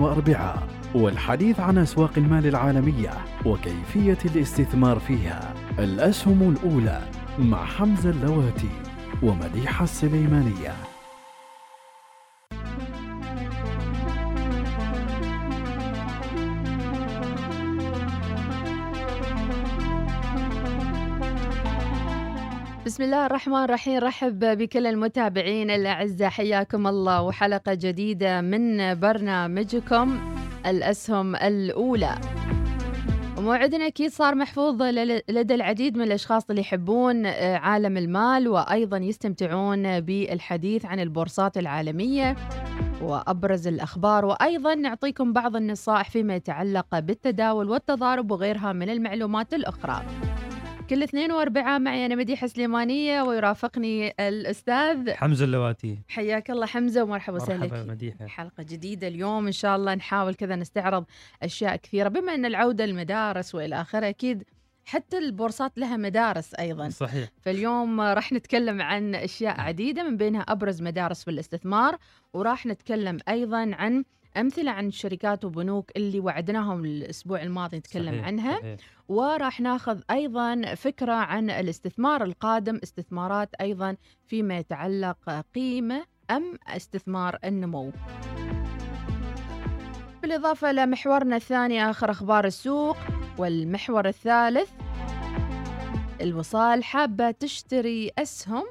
واربعاء 0.00 0.68
والحديث 0.94 1.60
عن 1.60 1.78
أسواق 1.78 2.10
المال 2.16 2.46
العالمية 2.46 3.10
وكيفية 3.46 4.18
الاستثمار 4.24 4.98
فيها. 4.98 5.54
الأسهم 5.78 6.56
الأولى 6.56 7.00
مع 7.38 7.64
حمزة 7.64 8.10
اللواتي 8.10 8.70
ومديحة 9.22 9.84
السليمانية. 9.84 10.89
بسم 22.90 23.02
الله 23.02 23.26
الرحمن 23.26 23.64
الرحيم. 23.64 23.98
رحب 23.98 24.38
بكل 24.38 24.86
المتابعين 24.86 25.70
الأعزاء. 25.70 26.28
حياكم 26.28 26.86
الله. 26.86 27.22
وحلقة 27.22 27.74
جديدة 27.74 28.40
من 28.40 28.94
برنامجكم 29.00 30.20
الأسهم 30.66 31.36
الأولى. 31.36 32.14
وموعدنا 33.38 33.86
أكيد 33.86 34.10
صار 34.10 34.34
محفوظ 34.34 34.82
لدى 35.28 35.54
العديد 35.54 35.96
من 35.96 36.02
الأشخاص 36.04 36.50
اللي 36.50 36.60
يحبون 36.60 37.26
آه، 37.26 37.56
عالم 37.56 37.96
المال 37.96 38.48
وأيضا 38.48 38.96
يستمتعون 38.96 40.00
بالحديث 40.00 40.86
عن 40.86 41.00
البورصات 41.00 41.58
العالمية 41.58 42.36
وأبرز 43.02 43.66
الأخبار. 43.66 44.24
وأيضا 44.24 44.74
نعطيكم 44.74 45.32
بعض 45.32 45.56
النصائح 45.56 46.10
فيما 46.10 46.34
يتعلق 46.34 46.98
بالتداول 46.98 47.70
والتضارب 47.70 48.30
وغيرها 48.30 48.72
من 48.72 48.90
المعلومات 48.90 49.54
الأخرى. 49.54 50.02
كل 50.90 51.02
اثنين 51.02 51.32
واربعاء 51.32 51.80
معي. 51.80 52.06
أنا 52.06 52.14
مديحة 52.14 52.46
سليمانية 52.46 53.22
ويرافقني 53.22 54.14
الأستاذ. 54.20 55.10
حمزة 55.10 55.44
اللواتي. 55.44 55.98
حياك 56.08 56.50
الله 56.50 56.66
حمزة 56.66 57.02
ومرحبا 57.02 57.36
وسهلا 57.36 57.58
مرحبا 57.58 57.84
مديحة. 57.84 58.26
حلقة 58.26 58.62
جديدة 58.62 59.08
اليوم. 59.08 59.46
إن 59.46 59.52
شاء 59.52 59.76
الله 59.76 59.94
نحاول 59.94 60.34
كذا 60.34 60.56
نستعرض 60.56 61.04
أشياء 61.42 61.76
كثيرة. 61.76 62.08
بما 62.08 62.34
إن 62.34 62.44
العودة 62.44 62.84
المدارس 62.84 63.54
وإلى 63.54 63.80
آخره 63.80 64.08
أكيد 64.08 64.44
حتى 64.84 65.18
البورصات 65.18 65.78
لها 65.78 65.96
مدارس 65.96 66.54
أيضا. 66.54 66.88
صحيح. 66.88 67.28
فاليوم 67.42 68.00
راح 68.00 68.32
نتكلم 68.32 68.82
عن 68.82 69.14
أشياء 69.14 69.60
عديدة 69.60 70.02
من 70.02 70.16
بينها 70.16 70.40
أبرز 70.40 70.82
مدارس 70.82 71.24
في 71.24 71.30
الاستثمار 71.30 71.96
وراح 72.32 72.66
نتكلم 72.66 73.18
أيضا 73.28 73.70
عن 73.74 74.04
أمثلة 74.36 74.70
عن 74.70 74.86
الشركات 74.86 75.44
وبنوك 75.44 75.90
اللي 75.96 76.20
وعدناهم 76.20 76.84
الأسبوع 76.84 77.42
الماضي 77.42 77.76
نتكلم 77.78 78.12
صحيح. 78.12 78.26
عنها 78.26 78.58
صحيح. 78.58 78.76
وراح 79.08 79.60
ناخذ 79.60 80.00
أيضا 80.10 80.74
فكرة 80.74 81.12
عن 81.12 81.50
الاستثمار 81.50 82.24
القادم 82.24 82.80
استثمارات 82.82 83.54
أيضا 83.60 83.96
فيما 84.26 84.58
يتعلق 84.58 85.44
قيمه 85.54 86.04
أم 86.30 86.58
استثمار 86.68 87.38
النمو 87.44 87.92
بالإضافة 90.22 90.72
لمحورنا 90.72 91.36
الثاني 91.36 91.90
آخر 91.90 92.10
أخبار 92.10 92.44
السوق 92.46 92.96
والمحور 93.38 94.08
الثالث 94.08 94.70
الوصال 96.20 96.84
حابة 96.84 97.30
تشتري 97.30 98.10
أسهم 98.18 98.64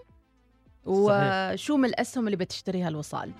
وشو 0.85 1.78
من 1.78 1.85
الأسهم 1.85 2.25
اللي 2.25 2.38
بتشتريها 2.38 2.88
الوصال 2.88 3.31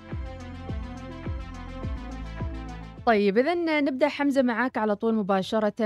طيب 3.10 3.38
إذا 3.38 3.82
نبدأ 3.82 4.08
حمزة 4.08 4.42
معك 4.42 4.78
على 4.78 4.96
طول 4.96 5.16
مباشرة 5.16 5.84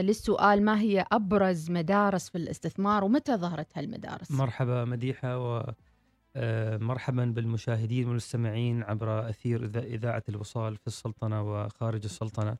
للسؤال 0.00 0.64
ما 0.64 0.80
هي 0.80 1.06
أبرز 1.12 1.70
مدارس 1.70 2.28
في 2.28 2.38
الاستثمار 2.38 3.04
ومتى 3.04 3.36
ظهرت 3.36 3.78
هالمدارس؟ 3.78 4.30
مرحبا 4.30 4.84
مديحة 4.84 5.38
و 5.38 5.72
آه، 6.36 6.76
مرحبا 6.76 7.24
بالمشاهدين 7.24 8.06
والمستمعين 8.06 8.82
عبر 8.82 9.28
أثير 9.28 9.64
إذاعة 9.64 10.22
الوصال 10.28 10.76
في 10.76 10.86
السلطنة 10.86 11.42
وخارج 11.42 12.04
السلطنة 12.04 12.56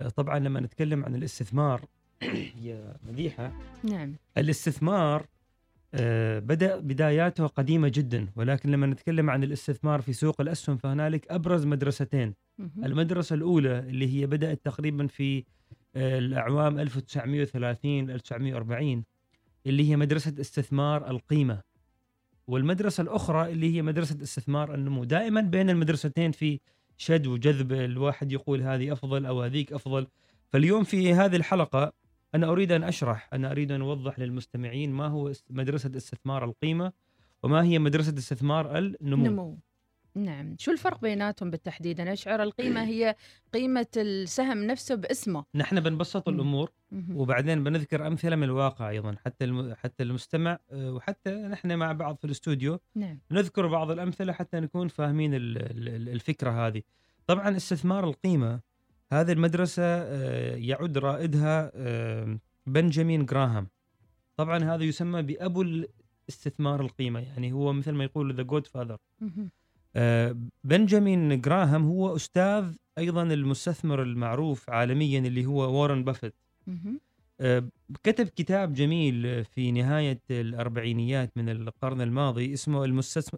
آه، 0.00 0.08
طبعا 0.08 0.38
لما 0.38 0.60
نتكلم 0.60 1.04
عن 1.04 1.14
الاستثمار 1.14 1.80
يا 2.62 2.96
مديحة 3.08 3.52
نعم 3.82 4.14
الاستثمار 4.38 5.20
آه، 5.20 5.37
بدأ 6.38 6.80
بداياته 6.80 7.46
قديمة 7.46 7.88
جدا 7.88 8.26
ولكن 8.36 8.70
لما 8.70 8.86
نتكلم 8.86 9.30
عن 9.30 9.44
الاستثمار 9.44 10.00
في 10.00 10.12
سوق 10.12 10.40
الأسهم 10.40 10.76
فهنالك 10.76 11.30
أبرز 11.30 11.66
مدرستين. 11.66 12.34
المدرسة 12.84 13.34
الأولى 13.34 13.78
اللي 13.78 14.20
هي 14.20 14.26
بدأت 14.26 14.64
تقريبا 14.64 15.06
في 15.06 15.44
آه، 15.96 16.18
الأعوام 16.18 16.78
1930 16.78 18.10
1940 18.10 19.04
اللي 19.66 19.90
هي 19.90 19.96
مدرسة 19.96 20.34
استثمار 20.40 21.10
القيمة. 21.10 21.60
والمدرسة 22.46 23.02
الأخرى 23.02 23.52
اللي 23.52 23.76
هي 23.76 23.82
مدرسة 23.82 24.22
استثمار 24.22 24.74
النمو. 24.74 25.04
دائما 25.04 25.40
بين 25.40 25.70
المدرستين 25.70 26.32
في 26.32 26.60
شد 26.96 27.26
وجذب 27.26 27.72
الواحد 27.72 28.32
يقول 28.32 28.62
هذه 28.62 28.92
أفضل 28.92 29.26
أو 29.26 29.42
هذيك 29.42 29.72
أفضل. 29.72 30.06
فاليوم 30.48 30.84
في 30.84 31.14
هذه 31.14 31.36
الحلقة 31.36 31.92
أنا 32.34 32.48
أريد 32.48 32.72
أن 32.72 32.84
أشرح 32.84 33.28
أنا 33.32 33.50
أريد 33.50 33.72
أن 33.72 33.80
أوضح 33.80 34.18
للمستمعين 34.18 34.92
ما 34.92 35.06
هو 35.06 35.32
مدرسة 35.50 35.90
استثمار 35.96 36.44
القيمة 36.44 36.92
وما 37.42 37.62
هي 37.62 37.78
مدرسة 37.78 38.18
استثمار 38.18 38.78
النمو. 38.78 39.26
نمو. 39.26 39.58
نعم. 40.14 40.56
شو 40.58 40.70
الفرق 40.70 41.00
بيناتهم 41.00 41.50
بالتحديد؟ 41.50 42.00
أنا 42.00 42.12
أشعر 42.12 42.42
القيمة 42.42 42.84
هي 42.84 43.16
قيمة 43.54 43.86
السهم 43.96 44.64
نفسه 44.64 44.94
باسمه. 44.94 45.44
نحن 45.54 45.80
بنبسط 45.80 46.28
الأمور 46.28 46.72
وبعدين 47.14 47.64
بنذكر 47.64 48.06
أمثلة 48.06 48.36
من 48.36 48.42
الواقع 48.42 48.88
أيضا. 48.88 49.16
حتى. 49.24 49.74
حتى 49.76 50.02
المستمع 50.02 50.58
آه، 50.70 50.92
وحتى 50.92 51.30
نحن 51.30 51.78
مع 51.78 51.92
بعض 51.92 52.16
في 52.16 52.24
الاستوديو 52.24 52.80
نعم. 52.94 53.18
نذكر 53.30 53.66
بعض 53.66 53.90
الأمثلة 53.90 54.32
حتى 54.32 54.60
نكون 54.60 54.88
فاهمين 54.88 55.30
الفكرة 55.34 56.66
هذه. 56.66 56.82
طبعا 57.26 57.56
استثمار 57.56 58.08
القيمة 58.08 58.60
هذه 59.12 59.32
المدرسة 59.32 59.82
آه، 59.84 60.56
يعد 60.56 60.98
رائدها 60.98 61.72
بنجامين 62.66 63.26
جراهام. 63.26 63.68
طبعا 64.36 64.64
هذا 64.64 64.84
يسمى 64.84 65.22
بأبو 65.22 65.62
الاستثمار 65.62 66.80
القيمة 66.80 67.20
يعني 67.20 67.52
هو 67.52 67.72
مثل 67.72 67.92
ما 67.92 68.04
يقول 68.04 68.34
ذا 68.34 68.42
جود 68.42 68.66
فاذر 68.66 68.98
بنجامين 70.64 71.40
جراهام 71.40 71.86
هو 71.86 72.16
أستاذ 72.16 72.74
أيضا 72.98 73.22
المستثمر 73.22 74.02
المعروف 74.02 74.70
عالميا 74.70 75.18
اللي 75.18 75.46
هو 75.46 75.80
وارن 75.80 76.04
بافيت 76.04 76.34
آه، 77.40 77.68
كتب 78.02 78.26
كتاب 78.26 78.74
جميل 78.74 79.44
في 79.44 79.72
نهاية 79.72 80.20
الأربعينيات 80.30 81.36
من 81.36 81.48
القرن 81.48 82.00
الماضي 82.00 82.54
اسمه 82.54 82.84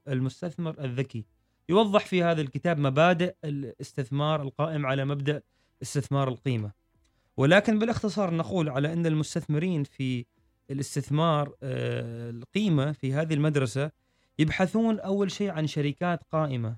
المستثمر 0.09 0.85
الذكي. 0.85 1.25
يوضح 1.69 2.07
في 2.07 2.23
هذا 2.23 2.41
الكتاب 2.41 2.79
مبادئ 2.79 3.35
الاستثمار 3.45 4.43
القائم 4.43 4.87
على 4.87 5.05
مبدأ 5.05 5.43
استثمار 5.83 6.29
القيمة. 6.29 6.71
ولكن 7.37 7.79
بالاختصار 7.79 8.35
نقول 8.35 8.69
على 8.69 8.93
أن 8.93 9.07
المستثمرين 9.07 9.85
في 9.85 10.25
الاستثمار 10.71 11.55
آه، 11.63 12.31
القيمة 12.31 12.93
في 12.93 13.13
هذه 13.13 13.35
المدرسة 13.35 13.91
يبحثون 14.39 15.01
أول 15.01 15.31
شيء 15.31 15.51
عن 15.51 15.67
شركات 15.67 16.23
قائمة. 16.33 16.77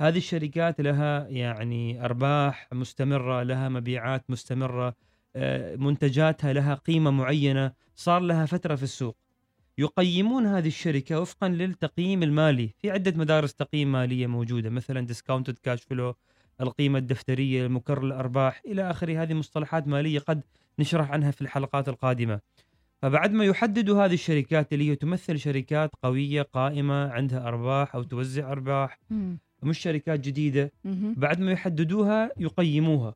هذه 0.00 0.16
الشركات 0.16 0.80
لها 0.80 1.28
يعني 1.28 2.04
أرباح 2.04 2.68
مستمرة 2.72 3.42
لها 3.42 3.68
مبيعات 3.68 4.30
مستمرة 4.30 4.94
آه، 5.36 5.76
منتجاتها 5.76 6.52
لها 6.52 6.74
قيمة 6.74 7.10
معينة 7.10 7.72
صار 7.96 8.20
لها 8.20 8.46
فترة 8.46 8.74
في 8.74 8.82
السوق. 8.82 9.16
يقيمون 9.78 10.46
هذه 10.46 10.68
الشركة 10.68 11.20
وفقا 11.20 11.48
للتقييم 11.48 12.22
المالي. 12.22 12.74
في 12.78 12.90
عدة 12.90 13.14
مدارس 13.16 13.54
تقييم 13.54 13.92
مالية 13.92 14.26
موجودة 14.26 14.70
مثلا 14.70 15.06
discounted 15.06 15.58
cash 15.58 15.82
flow 15.82 16.14
القيمة 16.60 16.98
الدفترية 16.98 17.68
مكرر 17.68 18.02
الأرباح 18.02 18.62
إلى 18.66 18.90
آخره. 18.90 19.22
هذه 19.22 19.34
مصطلحات 19.34 19.88
مالية 19.88 20.18
قد 20.18 20.42
نشرح 20.78 21.10
عنها 21.10 21.30
في 21.30 21.40
الحلقات 21.40 21.88
القادمة. 21.88 22.40
فبعد 23.02 23.32
ما 23.32 23.44
يحددوا 23.44 24.04
هذه 24.04 24.14
الشركات 24.14 24.72
اللي 24.72 24.90
هي 24.90 24.96
تمثل 24.96 25.38
شركات 25.38 25.90
قوية 26.02 26.42
قائمة 26.42 27.10
عندها 27.12 27.48
أرباح 27.48 27.94
أو 27.94 28.02
توزع 28.02 28.52
أرباح 28.52 28.98
مش 29.62 29.78
شركات 29.78 30.20
جديدة 30.20 30.72
بعد 31.16 31.40
ما 31.40 31.52
يحددوها 31.52 32.30
يقيموها. 32.38 33.14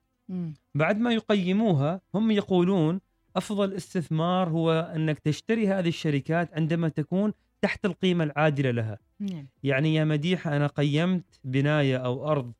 بعد 0.74 0.98
ما 0.98 1.12
يقيموها 1.12 2.00
هم 2.14 2.30
يقولون 2.30 3.00
أفضل 3.36 3.72
استثمار 3.74 4.48
هو 4.48 4.92
أنك 4.96 5.18
تشتري 5.18 5.68
هذه 5.68 5.88
الشركات 5.88 6.54
عندما 6.54 6.88
تكون 6.88 7.32
تحت 7.62 7.84
القيمة 7.84 8.24
العادلة 8.24 8.70
لها. 8.70 8.98
نعم. 9.20 9.46
يعني 9.62 9.94
يا 9.94 10.04
مديحة 10.04 10.56
أنا 10.56 10.66
قيمت 10.66 11.40
بناية 11.44 11.96
أو 11.96 12.30
أرض 12.30 12.52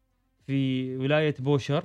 في 0.49 0.97
ولاية 0.97 1.35
بوشر 1.39 1.85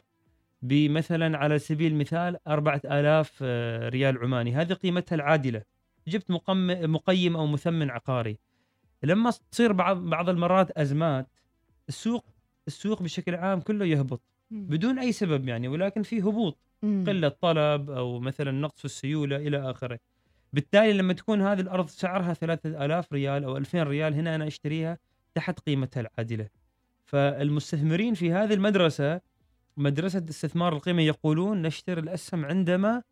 بمثلا 0.61 1.37
على 1.37 1.59
سبيل 1.59 1.91
المثال 1.91 2.47
4000 2.47 3.39
آه، 3.41 3.89
ريال 3.89 4.17
عماني. 4.17 4.55
هذه 4.55 4.73
قيمتها 4.73 5.15
العادلة. 5.15 5.61
جبت 6.07 6.31
مقيم 6.87 7.35
أو 7.37 7.47
مثمن 7.47 7.89
عقاري. 7.89 8.39
لما 9.03 9.33
تصير 9.51 9.71
بعض 9.71 9.97
بعض 9.97 10.29
المرات 10.29 10.71
أزمات 10.71 11.27
السوق 11.89 12.25
السوق 12.67 13.03
بشكل 13.03 13.35
عام 13.35 13.61
كله 13.61 13.85
يهبط. 13.85 14.21
بدون 14.51 14.99
أي 14.99 15.11
سبب 15.11 15.47
يعني 15.47 15.67
ولكن 15.67 16.03
في 16.03 16.21
هبوط. 16.21 16.57
قلة 16.83 17.29
طلب 17.29 17.89
أو 17.89 18.19
مثلا 18.19 18.51
نقص 18.51 18.79
في 18.79 18.85
السيولة 18.85 19.35
إلى 19.35 19.71
آخره. 19.71 19.99
بالتالي 20.53 20.93
لما 20.93 21.13
تكون 21.13 21.41
هذه 21.41 21.61
الأرض 21.61 21.87
سعرها 21.87 22.33
3000 22.33 23.13
ريال 23.13 23.43
أو 23.43 23.57
2000 23.57 23.83
ريال 23.83 24.13
هنا 24.13 24.35
أنا 24.35 24.47
أشتريها 24.47 24.97
تحت 25.35 25.59
قيمتها 25.59 26.01
العادلة. 26.01 26.62
فالمستثمرين 27.13 28.13
في 28.13 28.31
هذه 28.31 28.53
المدرسة 28.53 29.21
مدرسة 29.77 30.25
استثمار 30.29 30.73
القيمة 30.73 31.01
يقولون 31.01 31.61
نشتري 31.61 32.01
الأسهم 32.01 32.45
عندما 32.45 33.03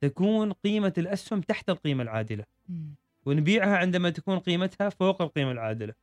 تكون 0.00 0.52
قيمة 0.52 0.92
الأسهم 0.98 1.40
تحت 1.40 1.70
القيمة 1.70 2.02
العادلة. 2.02 2.44
ونبيعها 3.26 3.76
عندما 3.76 4.10
تكون 4.10 4.38
قيمتها 4.38 4.88
فوق 4.88 5.22
القيمة 5.22 5.52
العادلة. 5.52 5.94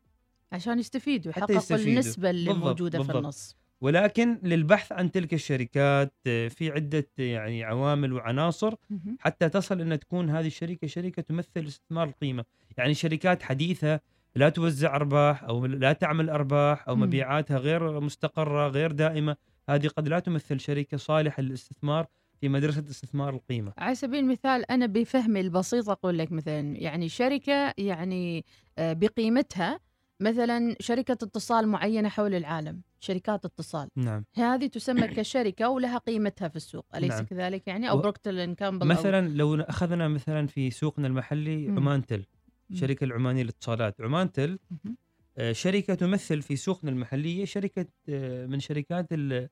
عشان 0.51 0.79
يستفيدوا 0.79 1.31
يحققوا 1.31 1.77
النسبة 1.77 2.29
اللي 2.29 2.49
بالضبط 2.49 2.65
موجودة 2.65 2.97
بالضبط. 2.97 3.15
في 3.15 3.21
النص. 3.21 3.57
ولكن 3.81 4.39
للبحث 4.43 4.91
عن 4.91 5.11
تلك 5.11 5.33
الشركات 5.33 6.13
آه، 6.27 6.47
في 6.47 6.71
عدة 6.71 7.07
يعني 7.17 7.63
عوامل 7.63 8.13
وعناصر 8.13 8.73
حتى 9.19 9.49
تصل 9.49 9.81
إن 9.81 9.99
تكون 9.99 10.29
هذه 10.29 10.47
الشركة 10.47 10.87
شركة 10.87 11.21
تمثل 11.21 11.67
استثمار 11.67 12.07
القيمة، 12.07 12.45
يعني 12.77 12.93
شركات 12.93 13.43
حديثة 13.43 13.99
لا 14.35 14.49
توزع 14.49 14.95
أرباح 14.95 15.43
أو 15.43 15.65
لا 15.65 15.93
تعمل 15.93 16.29
أرباح 16.29 16.87
أو 16.89 16.95
مبيعاتها 16.95 17.57
غير 17.57 17.99
مستقرة 17.99 18.67
غير 18.67 18.91
دائمة، 18.91 19.35
هذه 19.69 19.87
قد 19.87 20.07
لا 20.07 20.19
تمثل 20.19 20.59
شركه 20.59 20.97
صالحه 20.97 21.41
للاستثمار 21.43 22.07
في 22.41 22.49
مدرسة 22.49 22.83
استثمار 22.89 23.33
القيمة. 23.33 23.73
على 23.77 23.95
سبيل 23.95 24.19
المثال 24.19 24.71
أنا 24.71 24.85
بفهمي 24.85 25.39
البسيط 25.39 25.89
أقول 25.89 26.17
لك 26.17 26.31
مثلا 26.31 26.59
يعني 26.59 27.09
شركة 27.09 27.73
يعني 27.77 28.45
آه، 28.77 28.93
بقيمتها 28.93 29.79
مثلا 30.19 30.75
شركة 30.79 31.11
اتصال 31.11 31.67
معينة 31.67 32.09
حول 32.09 32.35
العالم 32.35 32.81
شركات 32.99 33.45
اتصال. 33.45 33.89
نعم. 33.95 34.25
هذه 34.35 34.67
تسمى 34.67 35.07
كشركة 35.07 35.69
ولها 35.69 35.97
قيمتها 35.97 36.47
في 36.47 36.55
السوق 36.55 36.85
أليس 36.95 37.13
نعم. 37.13 37.25
كذلك 37.25 37.67
يعني؟ 37.67 37.89
أو 37.89 37.97
و... 37.97 38.01
بروكتل 38.01 38.53
كامبل 38.53 38.87
مثلا 38.87 39.27
أو... 39.27 39.33
لو 39.33 39.61
أخذنا 39.61 40.07
مثلا 40.07 40.47
في 40.47 40.71
سوقنا 40.71 41.07
المحلي 41.07 41.67
عمانتل 41.67 42.25
شركة 42.73 43.03
العمانية 43.03 43.43
للاتصالات. 43.43 44.01
عمانتل 44.01 44.59
آه، 45.37 45.51
شركة 45.51 45.93
تمثل 45.95 46.41
في 46.41 46.55
سوقنا 46.55 46.91
المحلية 46.91 47.45
شركة 47.45 47.85
آه، 48.09 48.45
من 48.45 48.59
شركات 48.59 49.07
آه، 49.11 49.49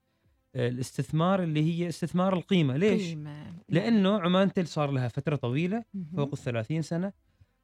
الاستثمار 0.55 1.43
اللي 1.43 1.63
هي 1.63 1.87
استثمار 1.87 2.33
القيمة. 2.33 2.77
ليش؟ 2.77 3.09
قيمة. 3.09 3.43
نعم. 3.43 3.57
لأنه 3.69 4.19
عمانتل 4.19 4.67
صار 4.67 4.91
لها 4.91 5.07
فترة 5.07 5.35
طويلة 5.35 5.83
فوق 6.15 6.29
الثلاثين 6.33 6.81
سنة. 6.81 7.13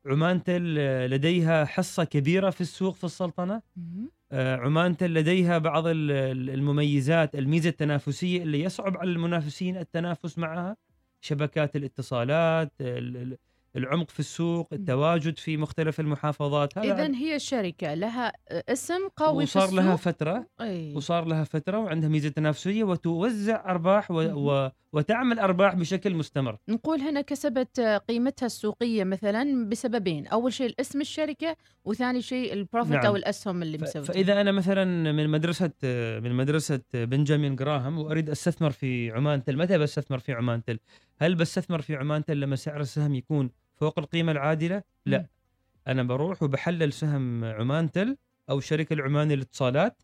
عمان 0.05 0.43
تل 0.43 0.75
لديها 1.09 1.65
حصة 1.65 2.03
كبيرة 2.03 2.49
في 2.49 2.61
السوق 2.61 2.95
في 2.95 3.03
السلطنة. 3.03 3.61
آه، 4.31 4.55
عمان 4.55 4.97
تل 4.97 5.13
لديها 5.13 5.57
بعض 5.57 5.83
المميزات 5.87 7.35
الميزة 7.35 7.69
التنافسية 7.69 8.43
اللي 8.43 8.61
يصعب 8.61 8.97
على 8.97 9.11
المنافسين 9.11 9.77
التنافس 9.77 10.37
معها. 10.37 10.77
شبكات 11.21 11.75
الاتصالات 11.75 12.71
العمق 13.75 14.09
في 14.09 14.19
السوق 14.19 14.67
التواجد 14.73 15.37
في 15.37 15.57
مختلف 15.57 15.99
المحافظات. 15.99 16.77
اذا 16.77 17.15
هي 17.15 17.39
شركة 17.39 17.93
لها 17.93 18.33
اسم 18.51 19.07
قوي 19.17 19.43
وصار 19.43 19.61
في 19.61 19.69
السوق. 19.69 19.85
لها 19.85 19.95
فترة 19.95 20.47
أي. 20.61 20.93
وصار 20.95 21.25
لها 21.25 21.43
فترة 21.43 21.77
وعندها 21.79 22.09
ميزة 22.09 22.29
تنافسية 22.29 22.83
وتوزع 22.83 23.71
أرباح 23.71 24.11
و... 24.11 24.15
و... 24.21 24.71
وتعمل 24.93 25.39
أرباح 25.39 25.75
بشكل 25.75 26.15
مستمر. 26.15 26.57
نقول 26.69 26.99
هنا 27.01 27.21
كسبت 27.21 27.79
قيمتها 27.79 28.45
السوقية 28.45 29.03
مثلا 29.03 29.69
بسببين 29.69 30.27
أول 30.27 30.53
شيء 30.53 30.73
اسم 30.79 31.01
الشركة 31.01 31.55
وثاني 31.85 32.21
شيء 32.21 32.53
البروفيت 32.53 32.93
نعم. 32.93 33.05
أو 33.05 33.15
الاسهم 33.15 33.61
اللي 33.63 33.77
مسويتها 33.77 34.13
فإذا 34.13 34.41
أنا 34.41 34.51
مثلا 34.51 35.11
من 35.11 35.29
مدرسة 35.29 35.71
من 36.23 36.33
مدرسة 36.35 36.81
بنجامين 36.93 37.55
جراهام 37.55 37.99
وأريد 37.99 38.29
أستثمر 38.29 38.71
في 38.71 39.11
عمان 39.11 39.43
تل 39.43 39.57
متى 39.57 39.77
بستثمر 39.77 40.19
في 40.19 40.33
عمان 40.33 40.63
تل 40.63 40.79
هل 41.17 41.35
بستثمر 41.35 41.81
في 41.81 41.95
عمان 41.95 42.25
تل 42.25 42.39
لما 42.39 42.55
سعر 42.55 42.81
السهم 42.81 43.15
يكون 43.15 43.49
فوق 43.83 43.99
القيمة 43.99 44.31
العادلة؟ 44.31 44.83
لا. 45.05 45.27
أنا 45.87 46.03
بروح 46.03 46.43
وبحلل 46.43 46.93
سهم 46.93 47.45
عمان 47.45 47.91
تل 47.91 48.17
أو 48.49 48.57
الشركة 48.57 48.93
العمانيه 48.93 49.35
للاتصالات 49.35 50.03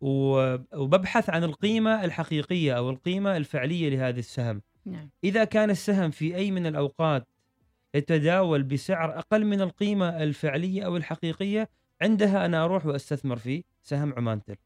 وببحث 0.00 1.30
عن 1.30 1.44
القيمة 1.44 2.04
الحقيقية 2.04 2.72
أو 2.72 2.90
القيمة 2.90 3.36
الفعلية 3.36 3.88
لهذا 3.88 4.18
السهم. 4.18 4.62
نعم. 4.86 5.10
إذا 5.24 5.44
كان 5.44 5.70
السهم 5.70 6.10
في 6.10 6.36
أي 6.36 6.50
من 6.50 6.66
الأوقات 6.66 7.28
يتداول 7.94 8.62
بسعر 8.62 9.18
أقل 9.18 9.44
من 9.44 9.60
القيمة 9.60 10.22
الفعلية 10.22 10.82
أو 10.86 10.96
الحقيقية 10.96 11.68
عندها 12.02 12.46
أنا 12.46 12.64
أروح 12.64 12.86
وأستثمر 12.86 13.36
في 13.36 13.64
سهم 13.82 14.12
عمان 14.12 14.44
تل. 14.44 14.56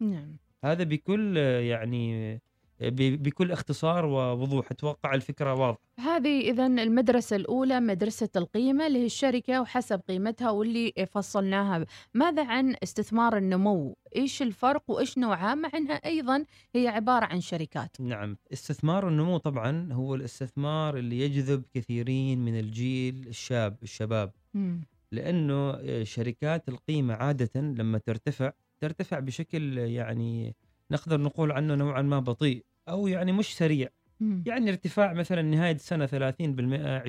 نعم. 0.00 0.36
هذا 0.64 0.84
بكل 0.84 1.36
يعني 1.36 2.40
بكل 2.80 3.52
اختصار 3.52 4.06
ووضوح. 4.06 4.70
أتوقع 4.70 5.14
الفكرة 5.14 5.54
واضحة. 5.54 5.80
هذه 5.98 6.50
اذا 6.50 6.66
المدرسة 6.66 7.36
الأولى 7.36 7.80
مدرسة 7.80 8.28
القيمه 8.36 8.86
اللي 8.86 8.98
هي 8.98 9.06
الشركة 9.06 9.60
وحسب 9.60 10.00
قيمتها 10.08 10.50
واللي 10.50 10.92
فصلناها. 11.12 11.86
ماذا 12.14 12.46
عن 12.46 12.76
استثمار 12.82 13.36
النمو؟ 13.36 13.96
إيش 14.16 14.42
الفرق 14.42 14.82
وإيش 14.88 15.18
نوعها؟ 15.18 15.54
مع 15.54 15.70
أنها 15.74 15.94
أيضا 15.94 16.44
هي 16.74 16.88
عبارة 16.88 17.24
عن 17.24 17.40
شركات. 17.40 18.00
نعم. 18.00 18.36
استثمار 18.52 19.08
النمو 19.08 19.36
طبعا 19.36 19.92
هو 19.92 20.14
الاستثمار 20.14 20.96
اللي 20.96 21.20
يجذب 21.20 21.62
كثيرين 21.74 22.38
من 22.38 22.58
الجيل 22.58 23.24
الشاب 23.28 23.76
الشباب. 23.82 24.32
م. 24.54 24.76
لأنه 25.12 25.78
شركات 26.04 26.68
القيمة 26.68 27.14
عادة 27.14 27.60
لما 27.60 27.98
ترتفع 27.98 28.52
ترتفع 28.80 29.18
بشكل 29.18 29.78
يعني 29.78 30.54
نقدر 30.90 31.20
نقول 31.20 31.52
عنه 31.52 31.74
نوعا 31.74 32.02
ما 32.02 32.20
بطيء 32.20 32.64
أو 32.88 33.06
يعني 33.06 33.32
مش 33.32 33.56
سريع. 33.56 33.88
مم. 34.20 34.42
يعني 34.46 34.70
ارتفاع 34.70 35.12
مثلا 35.12 35.42
نهاية 35.42 35.74
السنة 35.74 36.06
30% 36.06 37.02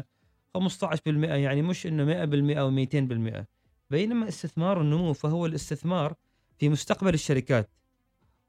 20% 0.00 0.04
15% 0.54 1.06
يعني 1.34 1.62
مش 1.62 1.86
إنه 1.86 2.04
100% 2.04 2.58
أو 2.58 2.70
200% 2.70 3.46
بينما 3.90 4.28
استثمار 4.28 4.80
النمو 4.80 5.12
فهو 5.12 5.46
الاستثمار 5.46 6.14
في 6.58 6.68
مستقبل 6.68 7.14
الشركات. 7.14 7.70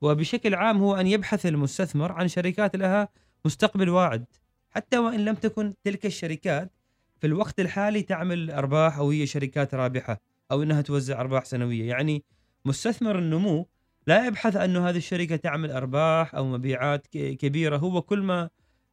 وبشكل 0.01 0.55
عام 0.55 0.77
هو 0.77 0.95
أن 0.95 1.07
يبحث 1.07 1.45
المستثمر 1.45 2.11
عن 2.11 2.27
شركات 2.27 2.75
لها 2.75 3.07
مستقبل 3.45 3.89
واعد. 3.89 4.25
حتى 4.69 4.97
وإن 4.97 5.25
لم 5.25 5.35
تكن 5.35 5.73
تلك 5.83 6.05
الشركات 6.05 6.71
في 7.19 7.27
الوقت 7.27 7.59
الحالي 7.59 8.01
تعمل 8.01 8.51
أرباح 8.51 8.97
أو 8.97 9.09
هي 9.09 9.25
شركات 9.25 9.75
رابحة 9.75 10.21
أو 10.51 10.63
إنها 10.63 10.81
توزع 10.81 11.21
أرباح 11.21 11.45
سنوية. 11.45 11.89
يعني 11.89 12.23
مستثمر 12.65 13.19
النمو 13.19 13.67
لا 14.07 14.27
يبحث 14.27 14.55
أنه 14.55 14.89
هذه 14.89 14.97
الشركة 14.97 15.35
تعمل 15.35 15.71
أرباح 15.71 16.35
أو 16.35 16.45
مبيعات 16.45 17.07
كبيرة. 17.13 17.77
هو 17.77 18.01
كل 18.01 18.21
ما 18.21 18.49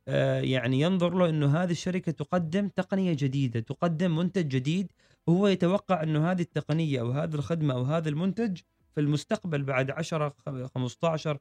آه، 0.08 0.40
يعني 0.40 0.80
ينظر 0.80 1.14
له 1.14 1.28
أنه 1.28 1.62
هذه 1.62 1.70
الشركة 1.70 2.12
تقدم 2.12 2.68
تقنية 2.68 3.12
جديدة 3.18 3.60
تقدم 3.60 4.16
منتج 4.16 4.48
جديد 4.48 4.92
وهو 5.26 5.46
يتوقع 5.48 6.02
أنه 6.02 6.30
هذه 6.30 6.42
التقنية 6.42 7.00
أو 7.00 7.10
هذه 7.10 7.34
الخدمة 7.34 7.74
أو 7.74 7.82
هذا 7.82 8.08
المنتج 8.08 8.60
في 8.94 9.00
المستقبل 9.00 9.62
بعد 9.62 9.90
10 9.90 10.34
15 10.74 11.38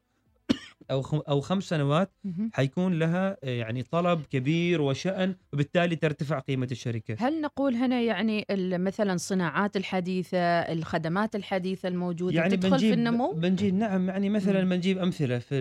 أو 0.90 1.02
أو 1.28 1.40
خمس 1.40 1.64
سنوات 1.64 2.12
حيكون 2.52 2.98
لها 2.98 3.36
آه، 3.44 3.48
يعني 3.50 3.82
طلب 3.82 4.20
كبير 4.30 4.80
وشأن 4.80 5.34
وبالتالي 5.52 5.96
ترتفع 5.96 6.38
قيمة 6.38 6.68
الشركة. 6.72 7.16
هل 7.18 7.40
نقول 7.40 7.74
هنا 7.74 8.00
يعني 8.00 8.46
مثلا 8.78 9.12
الصناعات 9.12 9.76
الحديثة، 9.76 10.38
الخدمات 10.38 11.36
الحديثة 11.36 11.88
الموجودة 11.88 12.36
يعني 12.36 12.56
تدخل 12.56 12.78
في 12.78 12.92
النمو؟ 12.92 13.32
بنجيب 13.32 13.74
نعم 13.74 14.08
يعني 14.08 14.30
مثلا 14.30 14.64
بنجيب 14.64 14.98
أمثلة 14.98 15.38
في 15.38 15.60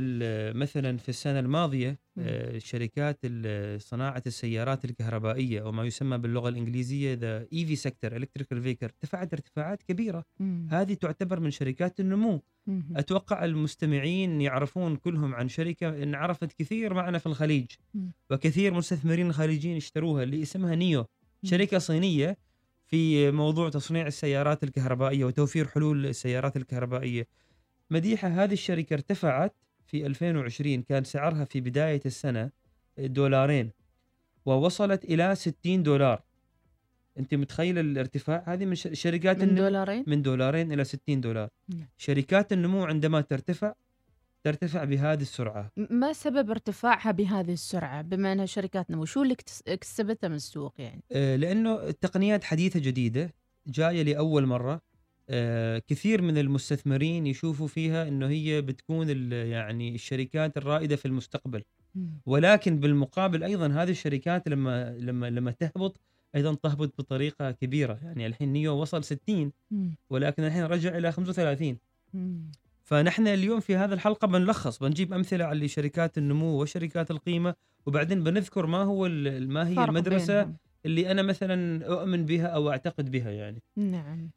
مثلا 0.55 0.97
في 0.97 1.09
السنة 1.09 1.39
الماضية 1.39 1.99
شركات 2.57 3.19
صناعة 3.77 4.23
السيارات 4.27 4.85
الكهربائية 4.85 5.61
أو 5.61 5.71
ما 5.71 5.83
يسمى 5.83 6.17
باللغة 6.17 6.49
الإنجليزية 6.49 7.13
the 7.13 7.47
EV 7.53 7.75
sector 7.75 8.15
electrical 8.15 8.61
vehicle 8.61 8.85
ارتفعت 8.85 9.33
ارتفاعات 9.33 9.83
كبيرة. 9.83 10.25
مم. 10.39 10.67
هذه 10.71 10.93
تعتبر 10.93 11.39
من 11.39 11.51
شركات 11.51 11.99
النمو. 11.99 12.41
مم. 12.67 12.83
أتوقع 12.95 13.45
المستمعين 13.45 14.41
يعرفون 14.41 14.95
كلهم 14.95 15.35
عن 15.35 15.49
شركة 15.49 16.03
ان 16.03 16.15
عرفت 16.15 16.53
كثير 16.53 16.93
معنا 16.93 17.17
في 17.17 17.25
الخليج. 17.25 17.71
مم. 17.93 18.11
وكثير 18.29 18.73
مستثمرين 18.73 19.33
خارجيين 19.33 19.75
اشتروها 19.75 20.23
اللي 20.23 20.41
اسمها 20.41 20.75
نيو. 20.75 21.05
شركة 21.43 21.77
صينية 21.77 22.37
في 22.85 23.31
موضوع 23.31 23.69
تصنيع 23.69 24.07
السيارات 24.07 24.63
الكهربائية 24.63 25.25
وتوفير 25.25 25.67
حلول 25.67 26.05
السيارات 26.05 26.57
الكهربائية. 26.57 27.27
مديحة 27.91 28.27
هذه 28.27 28.53
الشركة 28.53 28.93
ارتفعت 28.93 29.55
في 29.89 30.05
2020 30.05 30.81
كان 30.81 31.03
سعرها 31.03 31.45
في 31.45 31.61
بداية 31.61 32.01
السنة 32.05 32.49
دولارين 32.97 33.71
ووصلت 34.45 35.05
إلى 35.05 35.35
60 35.35 35.83
دولار. 35.83 36.21
أنت 37.19 37.35
متخيل 37.35 37.79
الارتفاع؟ 37.79 38.43
هذه 38.47 38.65
من 38.65 38.75
شركات 38.75 39.43
من 39.43 39.55
دولارين؟ 39.55 40.03
من 40.07 40.21
دولارين 40.21 40.71
إلى 40.71 40.83
60 40.83 41.21
دولار. 41.21 41.49
نعم. 41.69 41.87
شركات 41.97 42.53
النمو 42.53 42.83
عندما 42.83 43.21
ترتفع 43.21 43.73
ترتفع 44.43 44.83
بهذه 44.83 45.21
السرعة. 45.21 45.71
ما 45.89 46.13
سبب 46.13 46.49
ارتفاعها 46.49 47.11
بهذه 47.11 47.53
السرعة؟ 47.53 48.01
بما 48.01 48.33
أنها 48.33 48.45
شركات 48.45 48.91
نمو 48.91 49.05
شو 49.05 49.23
اللي 49.23 49.35
اكتسبتها 49.67 50.27
من 50.27 50.35
السوق 50.35 50.73
يعني؟ 50.77 51.03
آه 51.11 51.35
لأنه 51.35 51.87
التقنيات 51.87 52.43
حديثة 52.43 52.79
جديدة 52.79 53.33
جاية 53.67 54.03
لأول 54.03 54.45
مرة. 54.45 54.73
آه 54.73 54.81
كثير 55.87 56.21
من 56.21 56.37
المستثمرين 56.37 57.27
يشوفوا 57.27 57.67
فيها 57.67 58.07
إنه 58.07 58.27
هي 58.27 58.61
بتكون 58.61 59.31
يعني 59.31 59.95
الشركات 59.95 60.57
الرائدة 60.57 60.95
في 60.95 61.05
المستقبل. 61.05 61.63
ولكن 62.25 62.79
بالمقابل 62.79 63.43
أيضا 63.43 63.67
هذه 63.67 63.91
الشركات 63.91 64.49
لما 64.49 64.97
لما 64.99 65.29
لما 65.29 65.51
تهبط 65.51 65.99
أيضا 66.35 66.53
تهبط 66.53 66.93
بطريقة 66.97 67.51
كبيرة. 67.51 67.99
يعني 68.03 68.25
الحين 68.27 68.53
نيو 68.53 68.73
وصل 68.81 69.03
60 69.03 69.51
ولكن 70.09 70.43
الحين 70.43 70.63
رجع 70.63 70.97
إلى 70.97 71.11
35 71.11 71.77
فنحن 72.83 73.27
اليوم 73.27 73.59
في 73.59 73.75
هذا 73.75 73.93
الحلقة 73.93 74.27
بنلخص 74.27 74.79
بنجيب 74.79 75.13
أمثلة 75.13 75.45
على 75.45 75.67
شركات 75.67 76.17
النمو 76.17 76.61
وشركات 76.61 77.11
القيمة 77.11 77.55
وبعدين 77.85 78.23
بنذكر 78.23 78.65
ما 78.65 78.83
هو 78.83 79.07
ما 79.39 79.67
هي 79.67 79.83
المدرسة 79.83 80.43
بينهم. 80.43 80.57
اللي 80.85 81.11
أنا 81.11 81.21
مثلا 81.21 81.85
أؤمن 81.85 82.25
بها 82.25 82.47
أو 82.47 82.69
أعتقد 82.69 83.11
بها 83.11 83.31
يعني. 83.31 83.61
نعم. 83.75 84.29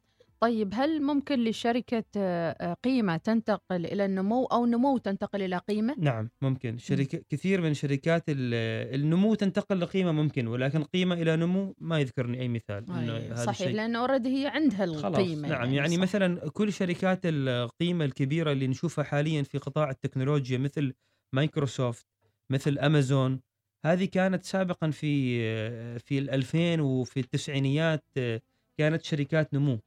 طيب 0.43 0.71
هل 0.75 1.03
ممكن 1.03 1.45
لشركة 1.45 2.05
آه، 2.17 2.75
قيمة 2.85 3.17
تنتقل 3.17 3.87
إلى 3.87 4.05
النمو 4.05 4.45
أو 4.45 4.67
نمو 4.67 4.99
تنتقل 4.99 5.43
إلى 5.43 5.57
قيمة؟ 5.57 5.95
نعم 5.99 6.31
ممكن 6.43 6.79
شركة 6.79 7.23
كثير 7.29 7.61
من 7.61 7.75
شركات 7.75 8.25
النمو 8.29 9.35
تنتقل 9.35 9.81
لقيمة 9.81 10.13
ممكن 10.13 10.47
ولكن 10.47 10.85
قيمة 10.85 11.15
إلى 11.15 11.37
نمو 11.37 11.75
ما 11.79 12.01
يذكرني 12.01 12.41
أي 12.41 12.49
مثال 12.49 12.85
إنه 12.91 13.17
هذا 13.17 13.35
صحيح 13.35 13.49
الشيء. 13.49 13.77
لأنه 13.77 13.99
already 13.99 14.29
هي 14.29 14.47
عندها 14.47 14.85
القيمة 14.85 15.49
نعم 15.49 15.65
يعني, 15.65 15.77
يعني 15.77 15.97
مثلا 15.97 16.51
كل 16.51 16.73
شركات 16.73 17.21
القيمة 17.25 18.05
الكبيرة 18.05 18.53
اللي 18.53 18.67
نشوفها 18.67 19.05
حاليا 19.05 19.43
في 19.43 19.59
قطاع 19.59 19.91
التكنولوجيا 19.91 20.59
مثل 20.59 20.95
مايكروسوفت 21.35 22.07
مثل 22.51 22.79
أمازون 22.79 23.41
هذه 23.85 24.05
كانت 24.05 24.45
سابقا 24.45 24.91
في 24.91 25.41
آه، 25.43 25.99
في 25.99 26.19
ال 26.19 26.31
2000 26.31 26.81
وفي 26.81 27.21
التسعينيات 27.21 28.05
آه، 28.17 28.41
كانت 28.79 29.03
شركات 29.03 29.55
نمو 29.55 29.81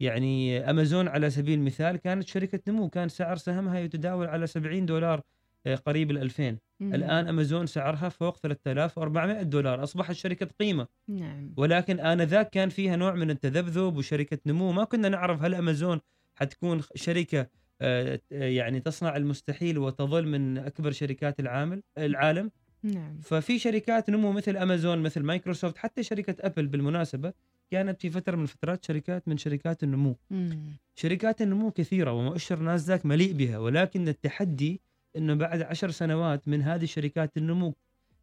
يعني 0.00 0.70
أمازون 0.70 1.08
على 1.08 1.30
سبيل 1.30 1.58
المثال 1.58 1.96
كانت 1.96 2.28
شركة 2.28 2.60
نمو 2.68 2.88
كان 2.88 3.08
سعر 3.08 3.36
سهمها 3.36 3.78
يتداول 3.78 4.26
على 4.26 4.46
70 4.46 4.86
دولار 4.86 5.22
آه، 5.66 5.74
قريب 5.74 6.10
ال 6.10 6.18
2000 6.18 6.58
مم. 6.80 6.94
الآن 6.94 7.28
أمازون 7.28 7.66
سعرها 7.66 8.08
فوق 8.08 8.36
3400 8.36 9.42
دولار 9.42 9.82
أصبحت 9.82 10.12
شركة 10.12 10.46
قيمة. 10.60 10.86
نعم. 11.08 11.54
ولكن 11.56 12.00
آنذاك 12.00 12.50
كان 12.50 12.68
فيها 12.68 12.96
نوع 12.96 13.14
من 13.14 13.30
التذبذب 13.30 13.96
وشركة 13.96 14.38
نمو. 14.46 14.72
ما 14.72 14.84
كنا 14.84 15.08
نعرف 15.08 15.42
هل 15.42 15.54
أمازون 15.54 16.00
حتكون 16.34 16.80
شركة 16.94 17.46
آه، 17.80 18.20
يعني 18.30 18.80
تصنع 18.80 19.16
المستحيل 19.16 19.78
وتظل 19.78 20.28
من 20.28 20.58
أكبر 20.58 20.90
شركات 20.90 21.40
العالم 21.40 21.82
العالم. 21.98 22.50
نعم. 22.82 23.18
ففي 23.22 23.58
شركات 23.58 24.10
نمو 24.10 24.32
مثل 24.32 24.56
أمازون 24.56 24.98
مثل 24.98 25.22
مايكروسوفت 25.22 25.78
حتى 25.78 26.02
شركة 26.02 26.36
أبل 26.40 26.66
بالمناسبة 26.66 27.32
كانت 27.70 28.00
في 28.00 28.10
فترة 28.10 28.36
من 28.36 28.42
الفترات 28.42 28.84
شركات 28.84 29.28
من 29.28 29.36
شركات 29.36 29.82
النمو. 29.82 30.16
مم. 30.30 30.76
شركات 30.94 31.42
النمو 31.42 31.70
كثيرة 31.70 32.12
ومؤشر 32.12 32.58
ناسداك 32.58 33.06
مليء 33.06 33.32
بها 33.32 33.58
ولكن 33.58 34.08
التحدي 34.08 34.80
إنه 35.16 35.34
بعد 35.34 35.62
عشر 35.62 35.90
سنوات 35.90 36.48
من 36.48 36.62
هذه 36.62 36.82
الشركات 36.84 37.36
النمو 37.36 37.74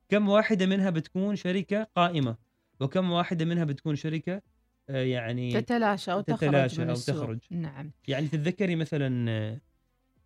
كم 0.09 0.29
واحدة 0.29 0.65
منها 0.65 0.89
بتكون 0.89 1.35
شركة 1.35 1.88
قائمة؟ 1.95 2.35
وكم 2.79 3.12
واحدة 3.12 3.45
منها 3.45 3.63
بتكون 3.63 3.95
شركة 3.95 4.41
آه، 4.89 5.03
يعني 5.03 5.62
تتلاشى 5.62 6.12
أو 6.12 6.21
تخرج 6.21 6.50
تتلاشى 6.50 6.89
أو 6.89 6.93
تخرج. 6.93 7.39
نعم. 7.51 7.91
يعني 8.07 8.27
تتذكري 8.27 8.75
مثلا 8.75 9.59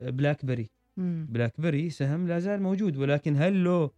بلاك 0.01 0.45
بيري 0.45 0.69
بلاك 0.97 1.61
بيري 1.61 1.89
سهم 1.89 2.27
لا 2.27 2.39
زال 2.39 2.61
موجود 2.61 2.97
ولكن 2.97 3.35
هل 3.35 3.63
له 3.63 3.91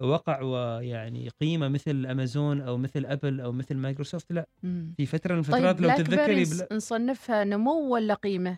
وقع 0.00 0.40
ويعني 0.42 1.28
قيمة 1.40 1.68
مثل 1.68 2.06
أمازون 2.06 2.60
أو 2.60 2.76
مثل 2.76 3.06
أبل 3.06 3.40
أو 3.40 3.52
مثل 3.52 3.74
مايكروسوفت 3.76 4.32
لا 4.32 4.46
مم. 4.62 4.94
في 4.96 5.06
فترة 5.06 5.32
من 5.32 5.38
الفترات 5.38 5.76
طيب 5.78 5.86
لو 5.86 5.96
تتذكري 5.96 6.44
بلا... 6.44 6.68
نصنفها 6.72 7.44
نمو 7.44 7.94
ولا 7.94 8.14
قيمة؟ 8.14 8.56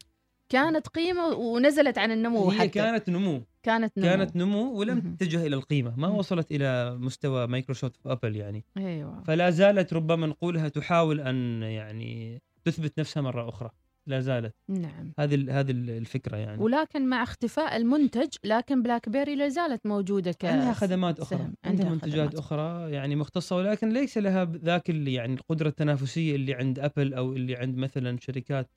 كانت 0.49 0.89
قيمة 0.89 1.27
ونزلت 1.27 1.99
عن 1.99 2.11
النمو 2.11 2.51
هي 2.51 2.59
حتى. 2.59 2.69
كانت 2.69 3.11
نمو 3.11 3.43
كانت 3.63 3.99
نمو 3.99 4.07
كانت 4.09 4.37
نمو 4.37 4.73
ولم 4.79 4.95
مم. 4.95 5.17
تتجه 5.17 5.47
إلى 5.47 5.57
القيمة 5.57 5.95
ما 5.97 6.09
مم. 6.09 6.17
وصلت 6.17 6.53
إلى 6.53 6.97
مستوى 6.99 7.47
مايكروسوفت 7.47 7.97
وابل 8.05 8.37
يعني 8.37 8.65
أيوه 8.77 9.23
فلا 9.23 9.51
زالت 9.51 9.93
ربما 9.93 10.27
نقولها 10.27 10.69
تحاول 10.69 11.21
أن 11.21 11.63
يعني 11.63 12.43
تثبت 12.65 12.99
نفسها 13.01 13.21
مرة 13.23 13.49
أخرى 13.49 13.71
لا 14.07 14.21
زالت. 14.21 14.55
نعم. 14.69 15.13
هذه 15.19 15.61
هذه 15.61 15.71
الفكرة 15.71 16.37
يعني. 16.37 16.63
ولكن 16.63 17.09
مع 17.09 17.23
اختفاء 17.23 17.77
المنتج 17.77 18.29
لكن 18.45 18.83
بلاك 18.83 19.09
بيري 19.09 19.35
لا 19.37 19.49
زالت 19.49 19.87
موجودة 19.87 20.33
ك 20.33 20.45
عندها 20.45 20.73
خدمات 20.73 21.21
أخرى. 21.21 21.51
عندها 21.65 21.91
منتجات 21.91 22.29
خدمات. 22.29 22.35
أخرى 22.35 22.93
يعني 22.93 23.17
مختصة 23.17 23.57
ولكن 23.57 23.89
ليس 23.89 24.19
لها 24.19 24.45
ذاك 24.45 24.91
اللي 24.91 25.13
يعني 25.13 25.35
القدرة 25.35 25.69
التنافسية 25.69 26.37
اللي 26.37 26.55
عند 26.55 26.79
أبل 26.79 27.15
أو 27.15 27.33
اللي 27.33 27.57
عند 27.57 27.77
مثلا 27.77 28.17
شركات 28.21 28.71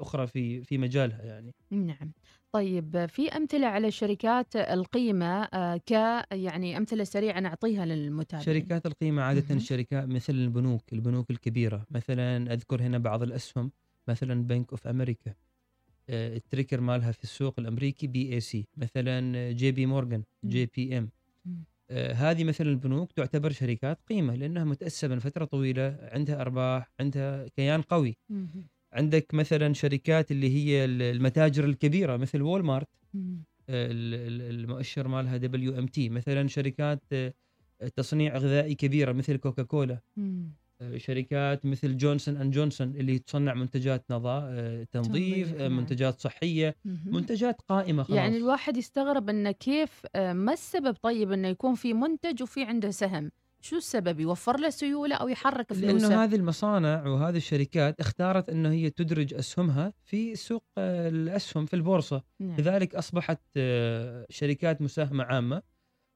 أخرى 0.00 0.26
في 0.26 0.62
في 0.64 0.78
مجالها 0.78 1.22
يعني. 1.22 1.54
نعم. 1.70 2.12
طيب 2.52 3.06
في 3.06 3.28
أمثلة 3.28 3.66
على 3.66 3.90
شركات 3.90 4.56
القيمة 4.56 5.42
آه، 5.42 5.76
ك 5.76 5.90
يعني 6.32 6.76
أمثلة 6.76 7.04
سريعة 7.04 7.40
نعطيها 7.40 7.86
للمتابعين. 7.86 8.44
شركات 8.46 8.86
القيمة 8.86 9.22
عادة 9.22 9.54
الشركات 9.54 10.08
مثل 10.08 10.32
البنوك 10.32 10.92
البنوك 10.92 11.30
الكبيرة. 11.30 11.86
مثلا 11.90 12.52
أذكر 12.52 12.82
هنا 12.82 12.98
بعض 12.98 13.22
الأسهم. 13.22 13.72
مثلا 14.08 14.42
Bank 14.42 14.70
of 14.70 14.86
America 14.86 15.34
ال 16.10 16.20
ticker 16.20 16.80
مالها 16.80 17.12
في 17.12 17.24
السوق 17.24 17.54
الأمريكي 17.58 18.06
بي 18.06 18.32
اي 18.34 18.40
سي 18.40 18.66
مثلا 18.76 19.50
جي 19.52 19.72
بي 19.72 19.86
مورغان 19.86 20.22
JPM 20.44 21.10
هذه 21.90 22.44
مثلا 22.44 22.70
البنوك 22.70 23.12
تعتبر 23.12 23.50
شركات 23.52 23.98
قيمة 24.08 24.34
لأنها 24.34 24.64
متأسسة 24.64 25.08
من 25.08 25.18
فترة 25.18 25.44
طويلة 25.44 25.98
عندها 26.02 26.40
أرباح 26.40 26.92
عندها 27.00 27.48
كيان 27.48 27.82
قوي. 27.82 28.16
عندك 28.92 29.34
مثلا 29.34 29.72
شركات 29.74 30.30
اللي 30.30 30.50
هي 30.56 30.84
المتاجر 30.84 31.64
الكبيرة 31.64 32.16
مثل 32.16 32.42
وول 32.42 32.64
مارت 32.64 32.88
المؤشر 33.68 35.08
مالها 35.08 35.36
WMT 35.36 36.08
مثلا 36.08 36.48
شركات 36.48 37.02
آه، 37.12 37.32
تصنيع 37.96 38.36
غذائي 38.36 38.74
كبيرة 38.74 39.12
مثل 39.12 39.36
كوكا 39.36 39.62
كولا 39.62 40.00
شركات 40.96 41.66
مثل 41.66 41.96
Johnson 41.96 42.36
and 42.36 42.52
Johnson 42.52 42.88
اللي 42.88 43.18
تصنع 43.18 43.54
منتجات 43.54 44.04
نظافه 44.10 44.46
آه، 44.50 44.86
تنظيف 44.92 45.54
آه، 45.54 45.58
نعم. 45.58 45.76
منتجات 45.76 46.20
صحية 46.20 46.76
منتجات 47.04 47.60
قائمة 47.68 48.02
خلاص. 48.02 48.16
يعني 48.16 48.36
الواحد 48.36 48.76
يستغرب 48.76 49.28
إنه 49.28 49.50
كيف 49.50 50.02
آه، 50.14 50.32
ما 50.32 50.52
السبب 50.52 50.96
طيب 51.02 51.32
إنه 51.32 51.48
يكون 51.48 51.74
في 51.74 51.94
منتج 51.94 52.42
وفي 52.42 52.64
عنده 52.64 52.90
سهم؟ 52.90 53.30
شو 53.60 53.76
السبب؟ 53.76 54.20
يوفر 54.20 54.60
له 54.60 54.70
سيولة 54.70 55.16
أو 55.16 55.28
يحرك 55.28 55.72
فلوسه؟ 55.72 56.08
لأنه 56.08 56.24
هذه 56.24 56.34
المصانع 56.34 57.06
وهذه 57.06 57.36
الشركات 57.36 58.00
اختارت 58.00 58.50
إنه 58.50 58.70
هي 58.70 58.90
تدرج 58.90 59.34
أسهمها 59.34 59.92
في 60.04 60.34
سوق 60.34 60.64
الأسهم 60.78 61.66
في 61.66 61.74
البورصة. 61.74 62.22
نعم. 62.40 62.56
لذلك 62.58 62.94
أصبحت 62.94 63.40
شركات 64.30 64.82
مساهمة 64.82 65.24
عامة 65.24 65.62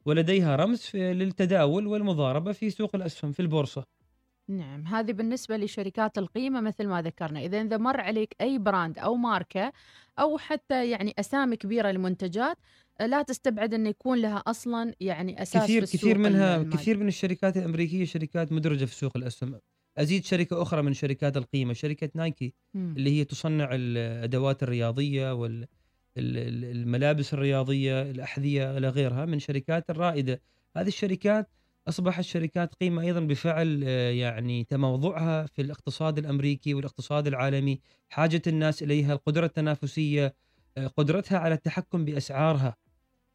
ولديها 0.07 0.57
رمز 0.57 0.91
للتداول 0.95 1.87
والمضاربة 1.87 2.53
في 2.53 2.71
سوق 2.71 2.97
الأسهم 2.97 3.33
في 3.33 3.41
البورصة. 3.41 3.85
نعم 4.49 4.87
هذه 4.87 5.13
بالنسبة 5.13 5.57
لشركات 5.57 6.19
القيمة 6.19 6.61
مثل 6.61 6.87
ما 6.87 7.03
ذكرنا 7.03 7.41
إذا 7.41 7.63
إذا 7.63 7.77
مر 7.77 8.01
عليك 8.01 8.37
أي 8.41 8.59
براند 8.59 8.99
أو 8.99 9.15
ماركة 9.15 9.73
أو 10.19 10.39
حتى 10.39 10.91
يعني 10.91 11.15
أسامي 11.19 11.57
كبيرة 11.57 11.91
لمنتجات 11.91 12.57
لا 13.01 13.23
تستبعد 13.23 13.75
أن 13.75 13.87
يكون 13.87 14.19
لها 14.19 14.43
أصلا 14.47 14.95
يعني 15.01 15.43
أساس 15.43 15.65
كثير 15.65 15.87
في 15.87 15.99
كثير 15.99 16.19
منها 16.19 16.57
المالي. 16.57 16.77
كثير 16.77 16.99
من 16.99 17.09
الشركات 17.09 17.57
الأمريكية 17.57 18.05
شركات 18.05 18.53
مدرجة 18.53 18.85
في 18.85 18.95
سوق 18.95 19.17
الأسهم 19.17 19.61
أزيد 19.99 20.25
شركة 20.25 20.63
أخرى 20.63 20.83
من 20.83 20.93
شركات 20.93 21.37
القيمة 21.37 21.73
شركة 21.73 22.11
نايكي 22.15 22.55
م. 22.75 22.97
اللي 22.97 23.21
هي 23.21 23.25
تصنع 23.25 23.69
الأدوات 23.73 24.63
الرياضية 24.63 25.35
وال 25.35 25.67
الملابس 26.17 27.35
الرياضية 27.35 28.03
الأحذية 28.03 28.79
إلى 28.79 28.89
غيرها 28.89 29.25
من 29.25 29.39
شركات 29.39 29.91
الرائدة 29.91 30.41
هذه 30.77 30.89
الشركات 30.89 31.51
اصبحت 31.89 32.21
شركات 32.25 32.75
قيمة 32.75 33.03
أيضا 33.03 33.21
بفعل 33.21 33.83
آه، 33.85 34.11
يعني 34.11 34.65
تموضعها 34.65 35.47
في 35.47 35.63
الاقتصاد 35.63 36.19
الأمريكي 36.19 36.75
والاقتصاد 36.75 37.27
العالمي، 37.27 37.81
حاجة 38.09 38.43
الناس 38.47 38.83
إليها، 38.83 39.13
القدرة 39.13 39.47
التنافسية، 39.47 40.35
آه، 40.77 40.87
قدرتها 40.87 41.39
على 41.39 41.55
التحكم 41.55 42.05
بأسعارها. 42.05 42.77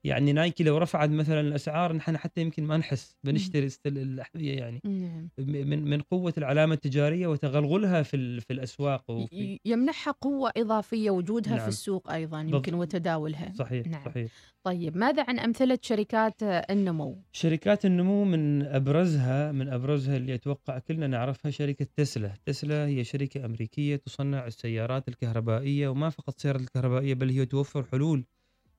يعني 0.05 0.33
نايكي 0.33 0.63
لو 0.63 0.77
رفعت 0.77 1.09
مثلا 1.09 1.39
الأسعار 1.39 1.93
نحن 1.93 2.17
حتى 2.17 2.41
يمكن 2.41 2.63
ما 2.63 2.77
نحس 2.77 3.15
بنشتري 3.23 3.69
الأحذية 3.85 4.57
يعني 4.57 4.81
نعم. 4.85 5.29
من 5.37 5.83
من 5.89 6.01
قوة 6.01 6.33
العلامة 6.37 6.73
التجارية 6.73 7.27
وتغلغلها 7.27 8.03
في 8.03 8.39
في 8.39 8.53
الأسواق 8.53 9.11
وفي 9.11 9.59
يمنحها 9.65 10.13
قوة 10.21 10.51
إضافية 10.57 11.11
وجودها 11.11 11.55
نعم. 11.55 11.61
في 11.61 11.67
السوق 11.67 12.11
أيضا 12.11 12.41
يمكن 12.41 12.73
وتداولها 12.73 13.53
صحيح 13.55 13.87
نعم. 13.87 14.05
صحيح 14.05 14.31
طيب 14.65 14.97
ماذا 14.97 15.25
عن 15.27 15.39
أمثلة 15.39 15.79
شركات 15.81 16.43
النمو؟ 16.43 17.23
شركات 17.31 17.85
النمو 17.85 18.23
من 18.23 18.65
أبرزها 18.65 19.51
من 19.51 19.69
أبرزها 19.69 20.17
اللي 20.17 20.35
أتوقع 20.35 20.79
كلنا 20.79 21.07
نعرفها 21.07 21.51
شركة 21.51 21.87
تسلا، 21.95 22.33
تسلا 22.45 22.87
هي 22.87 23.03
شركة 23.03 23.45
أمريكية 23.45 23.95
تصنع 23.95 24.47
السيارات 24.47 25.07
الكهربائية 25.07 25.87
وما 25.87 26.09
فقط 26.09 26.35
السيارات 26.35 26.61
الكهربائية 26.61 27.13
بل 27.13 27.29
هي 27.29 27.45
توفر 27.45 27.83
حلول 27.83 28.25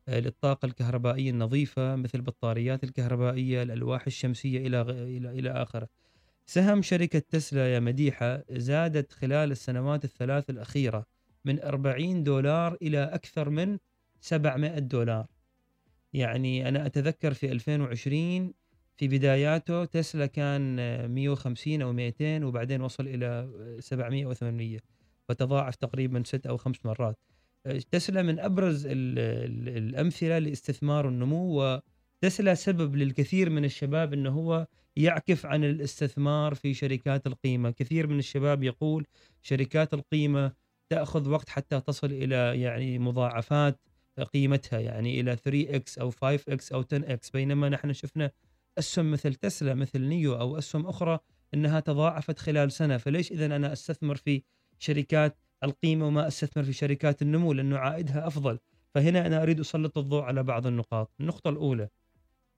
للطاقة 0.08 0.66
الكهربائية 0.66 1.30
النظيفة 1.30 1.96
مثل 1.96 2.18
البطاريات 2.18 2.84
الكهربائية 2.84 3.62
الألواح 3.62 4.06
الشمسية 4.06 4.66
إلى 4.66 4.80
إلى 4.80 5.30
إلى 5.30 5.50
آخره. 5.50 5.88
سهم 6.46 6.82
شركة 6.82 7.18
تسلا 7.18 7.74
يا 7.74 7.80
مديحة 7.80 8.44
زادت 8.50 9.12
خلال 9.12 9.50
السنوات 9.50 10.04
الثلاث 10.04 10.50
الأخيرة 10.50 11.06
من 11.44 11.62
40 11.62 12.24
دولار 12.24 12.76
إلى 12.82 13.04
أكثر 13.04 13.50
من 13.50 13.78
700 14.20 14.78
دولار. 14.78 15.26
يعني 16.12 16.68
أنا 16.68 16.86
أتذكر 16.86 17.34
في 17.34 17.52
2020 17.52 18.54
في 18.96 19.08
بداياته 19.08 19.84
تسلا 19.84 20.26
كان 20.26 20.76
150 21.10 21.82
أو 21.82 21.92
200 21.92 22.44
وبعدين 22.44 22.80
وصل 22.80 23.08
إلى 23.08 23.48
700 23.80 24.26
أو 24.26 24.32
800 24.32 24.78
وتضاعف 25.28 25.76
تقريبا 25.76 26.22
ست 26.26 26.46
أو 26.46 26.56
خمس 26.56 26.76
مرات. 26.84 27.18
تسلا 27.90 28.22
من 28.22 28.38
أبرز 28.38 28.86
ال 28.86 29.18
ال 29.18 29.68
الأمثلة 29.76 30.38
لاستثمار 30.38 31.08
النمو 31.08 31.62
وتسلا 32.22 32.54
سبب 32.54 32.96
للكثير 32.96 33.50
من 33.50 33.64
الشباب 33.64 34.12
إنه 34.12 34.30
هو 34.30 34.66
يعكف 34.96 35.46
عن 35.46 35.64
الاستثمار 35.64 36.54
في 36.54 36.74
شركات 36.74 37.26
القيمة، 37.26 37.70
كثير 37.70 38.06
من 38.06 38.18
الشباب 38.18 38.62
يقول 38.62 39.06
شركات 39.42 39.94
القيمة 39.94 40.52
تأخذ 40.90 41.28
وقت 41.28 41.48
حتى 41.48 41.80
تصل 41.80 42.06
إلى 42.12 42.60
يعني 42.60 42.98
مضاعفات 42.98 43.80
قيمتها 44.34 44.80
يعني 44.80 45.20
إلى 45.20 45.36
3x 45.36 46.00
أو 46.00 46.10
5x 46.10 46.72
أو 46.72 46.82
10x 46.82 47.30
بينما 47.32 47.68
نحن 47.68 47.92
شفنا 47.92 48.30
أسهم 48.78 49.10
مثل 49.10 49.34
تسلا 49.34 49.74
مثل 49.74 50.00
نيو 50.00 50.34
أو 50.34 50.58
أسهم 50.58 50.86
أخرى 50.86 51.18
إنها 51.54 51.80
تضاعفت 51.80 52.38
خلال 52.38 52.72
سنة، 52.72 52.96
فليش 52.96 53.32
اذا 53.32 53.46
أنا 53.46 53.72
أستثمر 53.72 54.16
في 54.16 54.42
شركات 54.78 55.38
القيمة 55.64 56.06
وما 56.06 56.26
أستثمر 56.26 56.64
في 56.64 56.72
شركات 56.72 57.22
النمو 57.22 57.52
لأنه 57.52 57.78
عائدها 57.78 58.26
أفضل. 58.26 58.58
فهنا 58.94 59.26
أنا 59.26 59.42
أريد 59.42 59.60
أسلط 59.60 59.98
الضوء 59.98 60.22
على 60.22 60.42
بعض 60.42 60.66
النقاط. 60.66 61.10
النقطة 61.20 61.50
الأولى. 61.50 61.88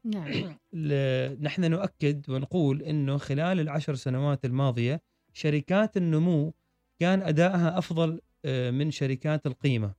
نعم. 0.04 0.56
نحن 1.46 1.70
نؤكد 1.70 2.30
ونقول 2.30 2.82
إنه 2.82 3.18
خلال 3.18 3.60
العشر 3.60 3.94
سنوات 3.94 4.44
الماضية 4.44 5.02
شركات 5.32 5.96
النمو 5.96 6.54
كان 6.98 7.22
أدائها 7.22 7.78
أفضل 7.78 8.20
آه، 8.44 8.70
من 8.70 8.90
شركات 8.90 9.46
القيمة 9.46 9.94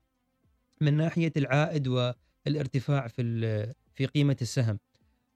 من 0.81 0.93
ناحية 0.93 1.31
العائد 1.37 1.87
والارتفاع 1.87 3.07
في 3.07 3.73
في 3.93 4.05
قيمة 4.05 4.37
السهم. 4.41 4.79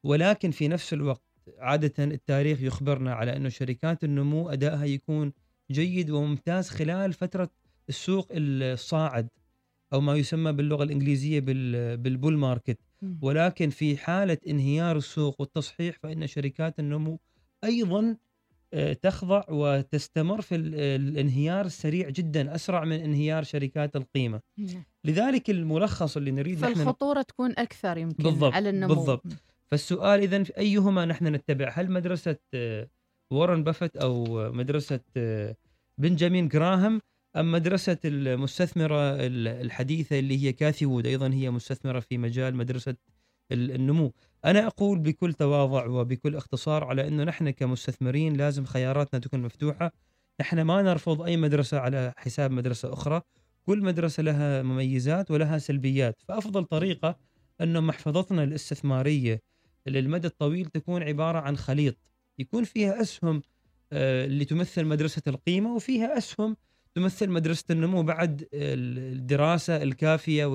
ولكن 0.03 0.51
في 0.51 0.67
نفس 0.67 0.93
الوقت 0.93 1.23
عادة 1.57 2.03
التاريخ 2.03 2.61
يخبرنا 2.61 3.13
على 3.13 3.35
إنه 3.35 3.49
شركات 3.49 4.03
النمو 4.03 4.49
أدائها 4.49 4.85
يكون 4.85 5.33
جيد 5.71 6.09
وممتاز 6.09 6.69
خلال 6.69 7.13
فترة 7.13 7.49
السوق 7.89 8.27
الصاعد 8.31 9.27
أو 9.93 10.01
ما 10.01 10.15
يسمى 10.15 10.51
باللغة 10.51 10.83
الإنجليزية 10.83 11.39
بالبول 11.95 12.37
ماركت. 12.37 12.79
ولكن 13.21 13.69
في 13.69 13.97
حالة 13.97 14.37
انهيار 14.47 14.97
السوق 14.97 15.41
والتصحيح 15.41 15.99
فإن 16.03 16.27
شركات 16.27 16.79
النمو 16.79 17.19
أيضا 17.63 18.17
آه، 18.73 18.93
تخضع 18.93 19.43
وتستمر 19.49 20.41
في 20.41 20.55
الانهيار 20.55 21.65
السريع 21.65 22.09
جدا 22.09 22.55
أسرع 22.55 22.85
من 22.85 22.99
انهيار 22.99 23.43
شركات 23.43 23.95
القيمة. 23.95 24.41
نعم. 24.57 24.83
لذلك 25.05 25.49
الملخص 25.49 26.17
اللي 26.17 26.31
نريد 26.31 26.57
فالخطورة 26.57 27.19
نحن... 27.19 27.25
تكون 27.25 27.51
أكثر 27.57 27.97
يمكن 27.97 28.23
بالضبط 28.23 28.53
على 28.53 28.69
النمو. 28.69 28.95
بالضبط. 28.95 29.23
فالسؤال 29.71 30.19
اذا 30.19 30.43
أيهما 30.57 31.05
نحن 31.05 31.27
نتبع؟ 31.27 31.71
هل 31.73 31.91
مدرسة 31.91 32.37
آه، 32.53 32.87
وارن 33.33 33.63
بافت 33.63 33.97
أو 33.97 34.23
مدرسة 34.51 34.99
آه، 35.17 35.55
بنجامين 35.97 36.47
جراهام 36.47 37.01
أم 37.35 37.51
مدرسة 37.51 37.97
المستثمرة 38.05 39.15
الحديثة 39.61 40.19
اللي 40.19 40.43
هي 40.43 40.53
كاثي 40.53 40.85
وود 40.85 41.07
أيضا 41.07 41.33
هي 41.33 41.51
مستثمرة 41.51 41.99
في 41.99 42.17
مجال 42.17 42.55
مدرسة 42.55 42.95
النمو. 43.51 44.13
أنا 44.45 44.67
أقول 44.67 44.99
بكل 44.99 45.33
تواضع 45.33 45.85
وبكل 45.85 46.35
اختصار 46.35 46.83
على 46.83 47.07
إنه 47.07 47.23
نحن 47.23 47.49
كمستثمرين 47.49 48.33
لازم 48.33 48.65
خياراتنا 48.65 49.19
تكون 49.19 49.41
مفتوحة. 49.41 49.91
نحن 50.41 50.61
ما 50.61 50.81
نرفض 50.81 51.21
أي 51.21 51.37
مدرسة 51.37 51.79
على 51.79 52.13
حساب 52.17 52.51
مدرسة 52.51 52.93
أخرى. 52.93 53.21
كل 53.65 53.81
مدرسة 53.81 54.23
لها 54.23 54.63
مميزات 54.63 55.31
ولها 55.31 55.57
سلبيات. 55.57 56.21
فأفضل 56.27 56.63
طريقة 56.65 57.19
أنه 57.61 57.79
محفظتنا 57.79 58.43
الاستثمارية 58.43 59.39
للمدى 59.87 60.27
الطويل 60.27 60.65
تكون 60.65 61.03
عبارة 61.03 61.39
عن 61.39 61.57
خليط. 61.57 61.97
يكون 62.39 62.63
فيها 62.63 63.01
أسهم 63.01 63.41
آه، 63.93 64.25
اللي 64.25 64.45
تمثل 64.45 64.85
مدرسة 64.85 65.21
القيمة 65.27 65.75
وفيها 65.75 66.17
أسهم 66.17 66.57
تمثل 66.95 67.29
مدرسة 67.29 67.65
النمو 67.69 68.03
بعد 68.03 68.47
الدراسة 68.53 69.83
الكافية 69.83 70.45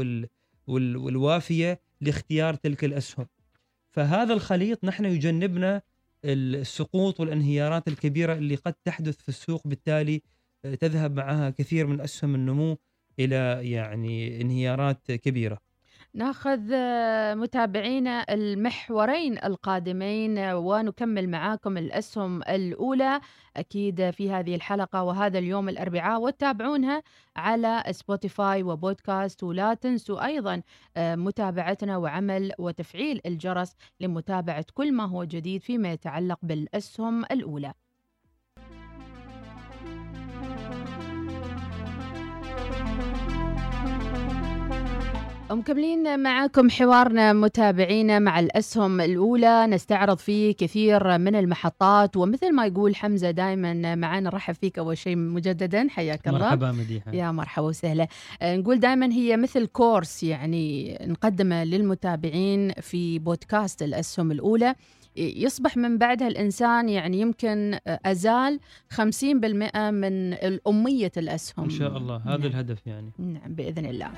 والوافية 0.67 1.81
لاختيار 2.01 2.55
تلك 2.55 2.85
الأسهم. 2.85 3.27
فهذا 3.91 4.35
الخليط 4.35 4.85
نحن 4.85 5.05
يجنبنا 5.05 5.83
السقوط 6.25 7.21
والانهيارات 7.21 7.89
الكبيرة 7.89 8.33
اللي 8.35 8.55
قد 8.55 8.75
تحدث 8.85 9.17
في 9.17 9.29
السوق 9.29 9.69
بالتالي 9.69 10.23
آه، 10.65 10.75
تذهب 10.75 11.17
معها 11.17 11.51
كثير 11.51 11.87
من 11.87 12.01
أسهم 12.01 12.35
النمو 12.35 12.79
إلى 13.19 13.71
يعني 13.71 14.41
انهيارات 14.41 15.13
كبيرة. 15.13 15.59
ناخذ 16.15 16.61
متابعينا 17.35 18.35
المحورين 18.35 19.39
القادمين 19.45 20.39
ونكمل 20.39 21.29
معاكم 21.29 21.79
الأسهم 21.79 22.43
الأولى. 22.43 23.21
أكيد 23.57 24.11
في 24.11 24.31
هذه 24.31 24.55
الحلقة 24.55 25.03
وهذا 25.03 25.39
اليوم 25.39 25.69
الأربعاء 25.69 26.21
وتابعونها 26.21 27.03
على 27.37 27.85
سبوتيفاي 27.91 28.63
وبودكاست. 28.63 29.43
ولا 29.43 29.75
تنسوا 29.75 30.27
أيضا 30.27 30.63
متابعتنا 30.99 31.97
وعمل 31.97 32.53
وتفعيل 32.59 33.21
الجرس 33.27 33.77
لمتابعة 34.01 34.67
كل 34.75 34.93
ما 34.93 35.05
هو 35.05 35.25
جديد 35.25 35.63
فيما 35.63 35.93
يتعلق 35.93 36.39
بالأسهم 36.43 37.25
الأولى. 37.25 37.73
مكملين 45.51 46.21
معكم 46.21 46.71
حوارنا 46.71 47.33
متابعينا 47.33 48.19
مع 48.19 48.41
الأسهم 48.41 49.01
الأولى. 49.01 49.67
نستعرض 49.67 50.19
فيه 50.19 50.53
كثير 50.55 51.19
من 51.19 51.35
المحطات 51.35 52.17
ومثل 52.17 52.55
ما 52.55 52.67
يقول 52.67 52.97
حمزة 52.97 53.31
دائما 53.31 53.95
معنا 53.95 54.21
نرحب 54.21 54.55
فيك 54.55 54.79
أول 54.79 54.99
شيء 54.99 55.17
مجددا. 55.17 55.89
حياك 55.91 56.29
الله. 56.29 56.39
مرحبا 56.39 56.73
مديحة. 56.73 57.13
يا 57.13 57.31
مرحبا 57.31 57.67
وسهلا. 57.67 58.09
آه، 58.43 58.57
نقول 58.57 58.81
دائما 58.81 59.13
هي 59.13 59.37
مثل 59.37 59.67
كورس 59.67 60.23
يعني 60.23 60.99
نقدمه 61.03 61.65
للمتابعين 61.65 62.73
في 62.73 63.19
بودكاست 63.19 63.83
الأسهم 63.83 64.31
الأولى. 64.31 64.75
يصبح 65.17 65.77
من 65.77 65.99
بعدها 65.99 66.29
الإنسان 66.29 66.89
يعني 66.89 67.21
يمكن 67.21 67.79
أزال 67.87 68.61
50% 68.91 69.91
من 69.91 70.33
الأمية 70.33 71.13
الأسهم. 71.17 71.65
إن 71.65 71.71
شاء 71.71 71.97
الله. 71.97 72.17
هذا 72.17 72.37
نعم. 72.37 72.47
الهدف 72.47 72.87
يعني. 72.87 73.11
نعم 73.19 73.55
بإذن 73.55 73.87
الله. 73.87 74.11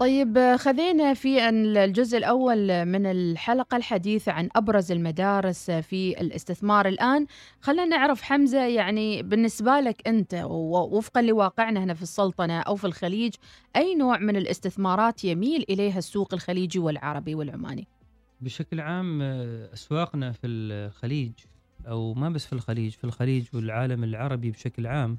طيب 0.00 0.56
خذينا 0.56 1.14
في 1.14 1.48
الجزء 1.48 2.18
الأول 2.18 2.84
من 2.84 3.06
الحلقة 3.06 3.76
الحديث 3.76 4.28
عن 4.28 4.48
أبرز 4.56 4.92
المدارس 4.92 5.70
في 5.70 6.20
الاستثمار 6.20 6.88
الآن. 6.88 7.26
خلينا 7.60 7.84
نعرف 7.84 8.22
حمزة 8.22 8.66
يعني 8.66 9.22
بالنسبة 9.22 9.80
لك 9.80 10.08
أنت 10.08 10.34
ووفقا 10.34 11.22
لواقعنا 11.22 11.84
هنا 11.84 11.94
في 11.94 12.02
السلطنة 12.02 12.60
أو 12.60 12.76
في 12.76 12.84
الخليج 12.84 13.34
أي 13.76 13.94
نوع 13.94 14.18
من 14.18 14.36
الاستثمارات 14.36 15.24
يميل 15.24 15.64
إليها 15.70 15.98
السوق 15.98 16.34
الخليجي 16.34 16.78
والعربي 16.78 17.34
والعماني؟ 17.34 17.88
بشكل 18.40 18.80
عام 18.80 19.22
أسواقنا 19.72 20.32
في 20.32 20.46
الخليج 20.46 21.32
أو 21.88 22.14
ما 22.14 22.30
بس 22.30 22.46
في 22.46 22.52
الخليج 22.52 22.92
في 22.92 23.04
الخليج 23.04 23.44
والعالم 23.54 24.04
العربي 24.04 24.50
بشكل 24.50 24.86
عام 24.86 25.18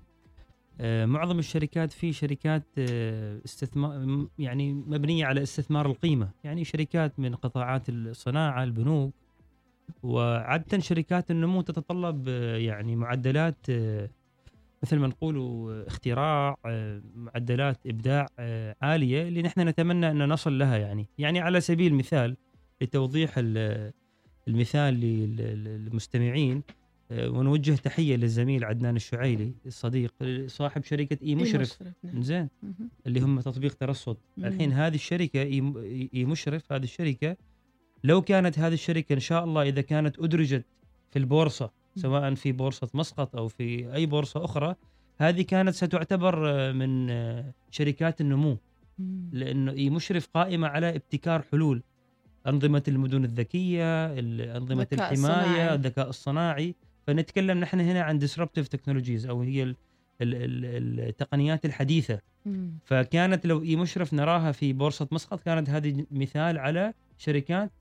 معظم 1.05 1.39
الشركات 1.39 1.91
في 1.91 2.13
شركات 2.13 2.63
آه، 2.77 3.41
استثمار 3.45 4.27
يعني 4.39 4.73
مبنية 4.73 5.25
على 5.25 5.43
استثمار 5.43 5.85
القيمة، 5.85 6.29
يعني 6.43 6.63
شركات 6.63 7.19
من 7.19 7.35
قطاعات 7.35 7.89
الصناعة، 7.89 8.63
البنوك 8.63 9.13
وعادة 10.03 10.79
شركات 10.79 11.31
النمو 11.31 11.61
تتطلب 11.61 12.25
آه، 12.29 12.57
يعني 12.57 12.95
معدلات 12.95 13.65
مثل 14.83 14.99
ما 14.99 15.07
نقول 15.07 15.37
اختراع 15.87 16.57
معدلات 17.15 17.87
إبداع 17.87 18.27
عاليه 18.81 19.27
اللي 19.27 19.41
نحن 19.41 19.61
نتمنى 19.61 20.11
أن 20.11 20.29
نصل 20.29 20.59
لها 20.59 20.77
يعني. 20.77 21.07
يعني 21.17 21.39
على 21.39 21.61
سبيل 21.61 21.91
المثال 21.91 22.37
لتوضيح 22.81 23.33
المثال 24.47 24.93
للمستمعين 24.93 26.57
آه، 26.57 26.80
ونوجه 27.11 27.71
تحية 27.71 28.15
للزميل 28.15 28.65
عدنان 28.65 28.95
الشعيلي 28.95 29.53
الصديق 29.65 30.13
صاحب 30.47 30.83
شركة 30.83 31.17
إي 31.23 31.35
مشرف, 31.35 31.83
نعم. 32.03 32.21
زين. 32.21 32.49
اللي 33.07 33.19
هم 33.19 33.39
تطبيق 33.39 33.73
ترصد. 33.73 34.17
الحين 34.37 34.71
هذه 34.73 34.95
الشركة 34.95 35.41
إي 36.13 36.25
مشرف 36.25 36.71
هذه 36.71 36.83
الشركة 36.83 37.37
لو 38.03 38.21
كانت 38.21 38.59
هذه 38.59 38.73
الشركة 38.73 39.13
إن 39.13 39.19
شاء 39.19 39.43
الله 39.43 39.61
إذا 39.61 39.81
كانت 39.81 40.19
أدرجت 40.19 40.65
في 41.09 41.19
البورصة 41.19 41.71
سواء 41.95 42.33
في 42.35 42.51
بورصة 42.51 42.89
مسقط 42.93 43.35
أو 43.35 43.47
في 43.47 43.93
أي 43.93 44.05
بورصة 44.05 44.45
أخرى 44.45 44.75
هذه 45.17 45.41
كانت 45.41 45.75
ستعتبر 45.75 46.49
آه، 46.49 46.71
من 46.71 47.09
آه، 47.09 47.53
شركات 47.71 48.21
النمو. 48.21 48.57
لأنه 49.31 49.71
إي 49.71 49.89
مشرف 49.89 50.27
قائمة 50.33 50.67
على 50.67 50.95
ابتكار 50.95 51.41
حلول 51.41 51.83
أنظمة 52.47 52.83
المدن 52.87 53.23
الذكية 53.23 54.05
أنظمة 54.57 54.87
الحماية 54.93 55.11
الصناعي. 55.11 55.73
الذكاء 55.73 56.09
الصناعي. 56.09 56.75
فنتكلم 57.07 57.57
نحن 57.57 57.79
هنا 57.79 58.01
عن 58.01 58.19
disruptive 58.19 58.65
technologies 58.75 59.29
أو 59.29 59.41
هي 59.41 59.75
التقنيات 60.21 61.65
الحديثة. 61.65 62.19
مم. 62.45 62.79
فكانت 62.85 63.45
لو 63.45 63.63
إي 63.63 63.75
مشرف 63.75 64.13
نراها 64.13 64.51
في 64.51 64.73
بورصة 64.73 65.07
مسقط 65.11 65.43
كانت 65.43 65.69
هذه 65.69 66.05
مثال 66.11 66.57
على 66.57 66.93
شركات 67.17 67.71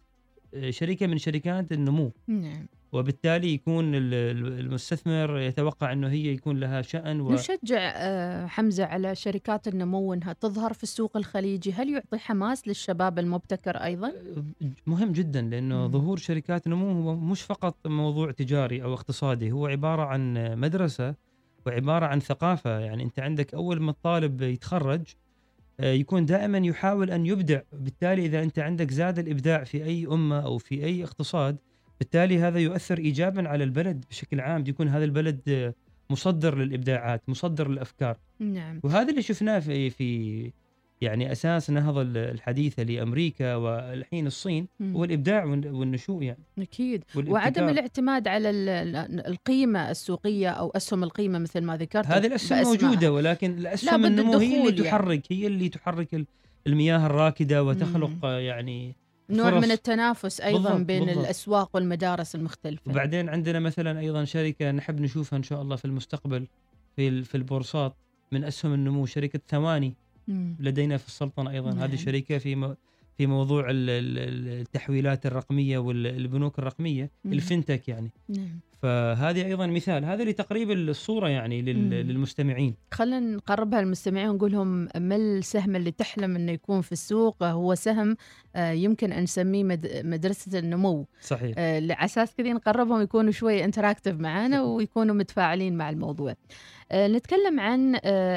شركة 0.69 1.07
من 1.07 1.19
شركات 1.19 1.73
النمو. 1.73 2.13
نعم. 2.29 2.67
وبالتالي 2.93 3.55
يكون 3.55 3.85
المستثمر 3.95 5.39
يتوقع 5.39 5.93
إنه 5.93 6.09
هي 6.09 6.27
يكون 6.27 6.61
لها 6.61 6.83
شأن 6.83 7.21
و... 7.21 7.33
نشجع 7.33 7.93
آه، 7.97 8.47
حمزة 8.47 8.85
على 8.85 9.15
شركات 9.15 9.69
النمو 9.69 10.15
انها 10.15 10.33
تظهر 10.33 10.73
في 10.73 10.83
السوق 10.83 11.17
الخليجي، 11.17 11.73
هل 11.73 11.89
يعطي 11.91 12.19
حماس 12.19 12.69
للشباب 12.69 13.19
المبتكر 13.19 13.77
أيضا؟ 13.77 14.13
مهم 14.87 15.13
جدا 15.13 15.43
لأنه 15.43 15.87
مم. 15.87 15.93
ظهور 15.93 16.17
شركات 16.17 16.69
نمو 16.69 17.11
هو 17.11 17.17
مش 17.17 17.43
فقط 17.43 17.77
موضوع 17.87 18.31
تجاري 18.31 18.83
أو 18.83 18.95
اقتصادي، 18.95 19.53
هو 19.53 19.67
عبارة 19.67 20.03
عن 20.03 20.55
مدرسة 20.61 21.15
وعبارة 21.67 22.07
عن 22.07 22.21
ثقافة، 22.21 22.79
يعني 22.79 23.03
أنت 23.03 23.21
عندك 23.21 23.55
أول 23.55 23.81
ما 23.81 23.91
الطالب 23.91 24.43
يتخرج 24.43 25.03
آه، 25.81 25.93
يكون 25.93 26.27
دائما 26.27 26.59
يحاول 26.59 27.11
أن 27.11 27.27
يبدع، 27.27 27.61
بالتالي 27.73 28.27
إذا 28.27 28.43
أنت 28.43 28.59
عندك 28.59 28.91
زاد 28.91 29.19
الإبداع 29.19 29.65
في 29.65 29.85
أي 29.85 30.07
أمة 30.07 30.41
أو 30.41 30.59
في 30.59 30.85
أي 30.85 31.05
اقتصاد 31.05 31.57
بالتالي 32.01 32.39
هذا 32.39 32.59
يؤثر 32.59 32.99
ايجابا 32.99 33.49
على 33.49 33.65
البلد 33.65 34.05
بشكل 34.11 34.41
عام 34.41 34.65
يكون 34.67 34.89
هذا 34.89 35.05
البلد 35.05 35.75
مصدر 36.11 36.59
للإبداعات 36.59 37.23
مصدر 37.29 37.69
للأفكار. 37.69 38.17
نعم. 38.39 38.81
وهذا 38.83 39.11
اللي 39.11 39.23
شفناه 39.23 39.59
في 39.59 39.91
في 39.91 40.51
يعني 41.01 41.33
أساس 41.33 41.71
نهضه 41.71 42.03
الحديثه 42.03 42.83
لأمريكا 42.83 43.55
والحين 43.55 44.27
الصين 44.27 44.69
مم. 44.81 44.97
هو 44.97 45.05
الإبداع 45.05 45.45
والنشوء 45.45 46.23
يعني. 46.23 46.45
أكيد. 46.59 47.05
وعدم 47.17 47.69
الاعتماد 47.69 48.29
على 48.29 48.51
القيمة 49.27 49.91
السوقية 49.91 50.49
أو 50.49 50.71
أسهم 50.71 51.05
القيمة 51.05 51.39
مثل 51.39 51.61
ما 51.61 51.77
ذكرت. 51.77 52.07
هذه 52.07 52.27
الأسهم 52.27 52.63
موجودة 52.63 53.13
ولكن 53.13 53.59
الأسهم 53.59 54.07
النمو 54.07 54.39
هي 54.39 54.69
اللي 54.69 54.85
يعني. 54.85 54.91
تحرك 54.91 55.23
هي 55.33 55.47
اللي 55.47 55.69
تحرك 55.69 56.27
المياه 56.67 57.07
الراكدة 57.07 57.65
وتخلق 57.65 58.11
مم. 58.25 58.31
يعني 58.31 58.97
نوع 59.31 59.51
من 59.51 59.71
التنافس 59.71 60.41
أيضا 60.41 60.71
بالضبط 60.71 60.87
بين 60.87 61.05
بالضبط. 61.05 61.25
الأسواق 61.25 61.71
والمدارس 61.75 62.35
المختلفة 62.35 62.91
وبعدين 62.91 63.29
عندنا 63.29 63.61
مثلا 63.61 64.01
أيضا 64.01 64.25
شركة 64.25 64.71
نحب 64.71 65.01
نشوفها 65.01 65.37
إن 65.37 65.43
شاء 65.43 65.63
الله 65.63 65.77
في 65.77 65.85
المستقبل 65.85 66.47
في 66.97 67.25
في 67.25 67.35
البورصات 67.35 67.95
من 68.33 68.45
أسهم 68.45 68.75
النمو 68.75 69.07
شركة 69.07 69.41
ثواني 69.49 69.95
مم. 70.29 70.57
لدينا 70.61 70.97
في 70.97 71.09
السلطنة 71.09 71.51
أيضا 71.51 71.71
نعم. 71.71 71.79
هذه 71.79 71.97
شركة 71.97 72.39
في 72.39 72.77
في 73.19 73.27
موضوع 73.27 73.67
التحويلات 73.71 75.27
الرقمية 75.27 75.79
والبنوك 75.79 76.59
الرقمية 76.59 77.11
مم. 77.25 77.33
الفنتك 77.33 77.89
يعني 77.89 78.11
نعم. 78.29 78.61
فهذه 78.83 79.47
أيضا 79.47 79.67
مثال. 79.67 80.05
هذا 80.05 80.25
لتقريب 80.25 80.71
الصورة 80.71 81.29
يعني 81.29 81.63
للمستمعين. 81.63 82.75
خلينا 82.95 83.21
نقربها 83.21 83.81
للمستمعين 83.83 84.29
ونقول 84.29 84.53
لهم 84.53 84.89
ما 84.97 85.17
السهم 85.17 85.77
اللي 85.77 85.91
تحلم 85.91 86.37
إنه 86.37 86.53
يكون 86.53 86.81
في 86.81 86.93
السوق؟ 86.93 87.43
هو 87.43 87.75
سهم 87.75 88.17
آه، 88.57 88.71
يمكن 88.71 89.13
أن 89.13 89.23
نسميه 89.23 89.65
مدرسة 90.05 90.59
النمو. 90.59 91.07
صحيح. 91.21 91.55
آه، 91.59 91.77
على 91.77 91.97
أساس 92.05 92.35
كذا 92.35 92.53
نقربهم 92.53 93.03
يكونوا 93.03 93.31
شوي 93.31 93.65
انتراكتيف 93.65 94.21
معنا 94.21 94.63
ويكونوا 94.63 95.15
متفاعلين 95.15 95.77
مع 95.77 95.91
الموضوع. 95.91 96.35
آه، 96.93 97.09
نتكلم 97.09 97.61
عن 97.61 97.97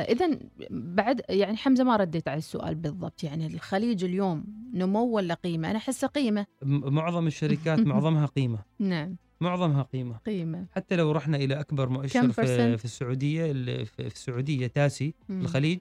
اذا 0.10 0.40
بعد 0.70 1.22
يعني 1.30 1.58
حمزة 1.58 1.84
ما 1.84 1.96
رديت 1.96 2.28
على 2.28 2.38
السؤال 2.38 2.76
بالضبط. 2.76 3.24
يعني 3.24 3.48
الخليج 3.48 4.04
اليوم 4.04 4.44
نمو 4.74 5.04
ولا 5.04 5.34
قيمة؟ 5.34 5.72
أنا 5.72 5.78
احسه 5.78 6.08
قيمة. 6.08 6.46
معظم 6.66 7.28
الشركات 7.28 7.80
معظمها 7.88 8.26
قيمة. 8.26 8.60
نعم. 8.80 9.16
معظمها 9.44 9.82
قيمة 9.82 10.18
قيمة 10.18 10.66
حتى 10.72 10.96
لو 10.96 11.12
رحنا 11.12 11.38
إلى 11.38 11.60
أكبر 11.60 11.90
مؤشر 11.90 12.32
في, 12.32 12.78
في 12.78 12.86
السعودية 12.86 13.54
في 13.84 14.00
السعودية 14.00 14.68
تاسي 14.68 15.14
مم. 15.30 15.42
الخليج 15.42 15.80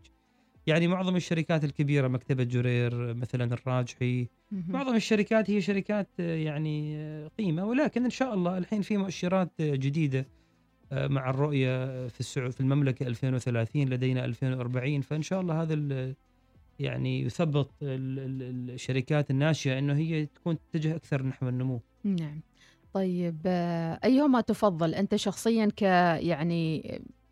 يعني 0.66 0.88
معظم 0.88 1.16
الشركات 1.16 1.64
الكبيرة 1.64 2.08
مكتبة 2.08 2.44
جرير 2.44 3.14
مثلا 3.14 3.54
الراجحي 3.54 4.28
مم. 4.52 4.64
معظم 4.68 4.94
الشركات 4.94 5.50
هي 5.50 5.60
شركات 5.60 6.08
يعني 6.18 7.28
قيمة 7.38 7.64
ولكن 7.64 8.04
إن 8.04 8.10
شاء 8.10 8.34
الله 8.34 8.58
الحين 8.58 8.82
في 8.82 8.96
مؤشرات 8.96 9.50
جديدة 9.60 10.26
آه، 10.92 11.06
مع 11.06 11.30
الرؤية 11.30 12.08
في 12.08 12.20
السعو 12.20 12.50
في 12.50 12.60
المملكة 12.60 13.06
2030 13.06 13.88
لدينا 13.88 14.24
2040 14.24 15.00
فإن 15.00 15.22
شاء 15.22 15.40
الله 15.40 15.62
هذا 15.62 16.14
يعني 16.78 17.22
يثبط 17.22 17.70
الشركات 17.82 19.30
الناشئة 19.30 19.78
إنه 19.78 19.94
هي 19.94 20.26
تكون 20.26 20.58
تتجه 20.58 20.96
أكثر 20.96 21.22
نحو 21.22 21.48
النمو. 21.48 21.80
نعم. 22.04 22.40
طيب 22.92 23.40
آه، 23.46 24.00
أيهما 24.04 24.40
تفضل 24.40 24.94
أنت 24.94 25.16
شخصيا 25.16 25.68
ك 25.76 25.82
يعني 26.22 26.82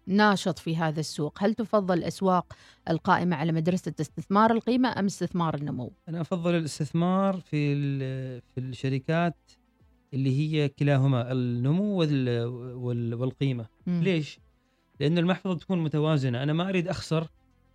ناشط 0.07 0.59
في 0.59 0.77
هذا 0.77 1.01
السوق 1.01 1.39
هل 1.43 1.55
تفضل 1.55 1.99
الأسواق 1.99 2.53
القائمة 2.91 3.37
على 3.37 3.53
مدرسة 3.53 3.93
استثمار 4.01 4.53
القيمة 4.53 4.99
أم 4.99 5.05
استثمار 5.05 5.55
النمو 5.55 5.93
أنا 6.09 6.21
أفضل 6.21 6.55
الاستثمار 6.55 7.37
في 7.37 7.75
في 8.41 8.61
الشركات 8.61 9.37
اللي 10.15 10.39
هي 10.39 10.69
كلاهما 10.69 11.33
النمو 11.33 11.99
والقيمة 13.19 13.67
م. 13.87 14.01
ليش؟ 14.01 14.41
لأن 15.01 15.19
المحفظة 15.19 15.59
تكون 15.59 15.79
متوازنة 15.79 16.43
أنا 16.43 16.53
ما 16.53 16.69
أريد 16.69 16.89
أخسر 16.89 17.29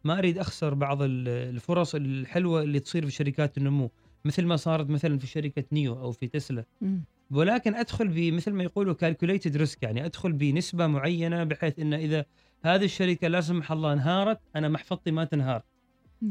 ما 0.04 0.20
أريد 0.20 0.38
أخسر 0.38 0.74
بعض 0.74 0.98
الفرص 1.02 1.96
الحلوة 1.96 2.64
اللي 2.64 2.80
تصير 2.80 3.06
في 3.06 3.12
شركات 3.12 3.58
النمو 3.58 3.92
مثل 4.26 4.46
ما 4.46 4.56
صارت 4.56 4.90
مثلا 4.90 5.18
في 5.18 5.28
شركة 5.28 5.64
نيو 5.72 6.00
أو 6.00 6.12
في 6.12 6.28
تسلا 6.28 6.66
م. 6.82 6.98
ولكن 7.32 7.76
أدخل 7.76 8.08
بمثل 8.08 8.52
ما 8.52 8.64
يقولوا 8.64 8.94
calculated 8.94 9.58
risk 9.58 9.84
يعني 9.84 10.06
أدخل 10.06 10.34
بنسبة 10.34 10.88
معينة 10.88 11.44
بحيث 11.44 11.80
إن 11.80 11.94
إذا 11.94 12.26
هذه 12.64 12.86
الشركة 12.86 13.28
لا 13.28 13.42
سمح 13.42 13.72
الله 13.72 13.94
انهارت 13.94 14.40
أنا 14.56 14.70
محفظتي 14.70 15.12
ما 15.12 15.26
تنهار. 15.26 15.64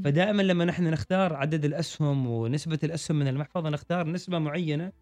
فدائما 0.04 0.42
لما 0.42 0.64
نحن 0.64 0.84
نختار 0.84 1.34
عدد 1.34 1.64
الأسهم 1.64 2.26
ونسبة 2.26 2.78
الأسهم 2.84 3.18
من 3.18 3.28
المحفظة 3.28 3.70
نختار 3.70 4.10
نسبة 4.10 4.38
معينة 4.38 4.92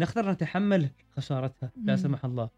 نقدر 0.00 0.30
نتحمل 0.30 0.90
خسارتها 1.16 1.70
لا 1.84 1.96
سمح 1.96 2.24
الله. 2.24 2.48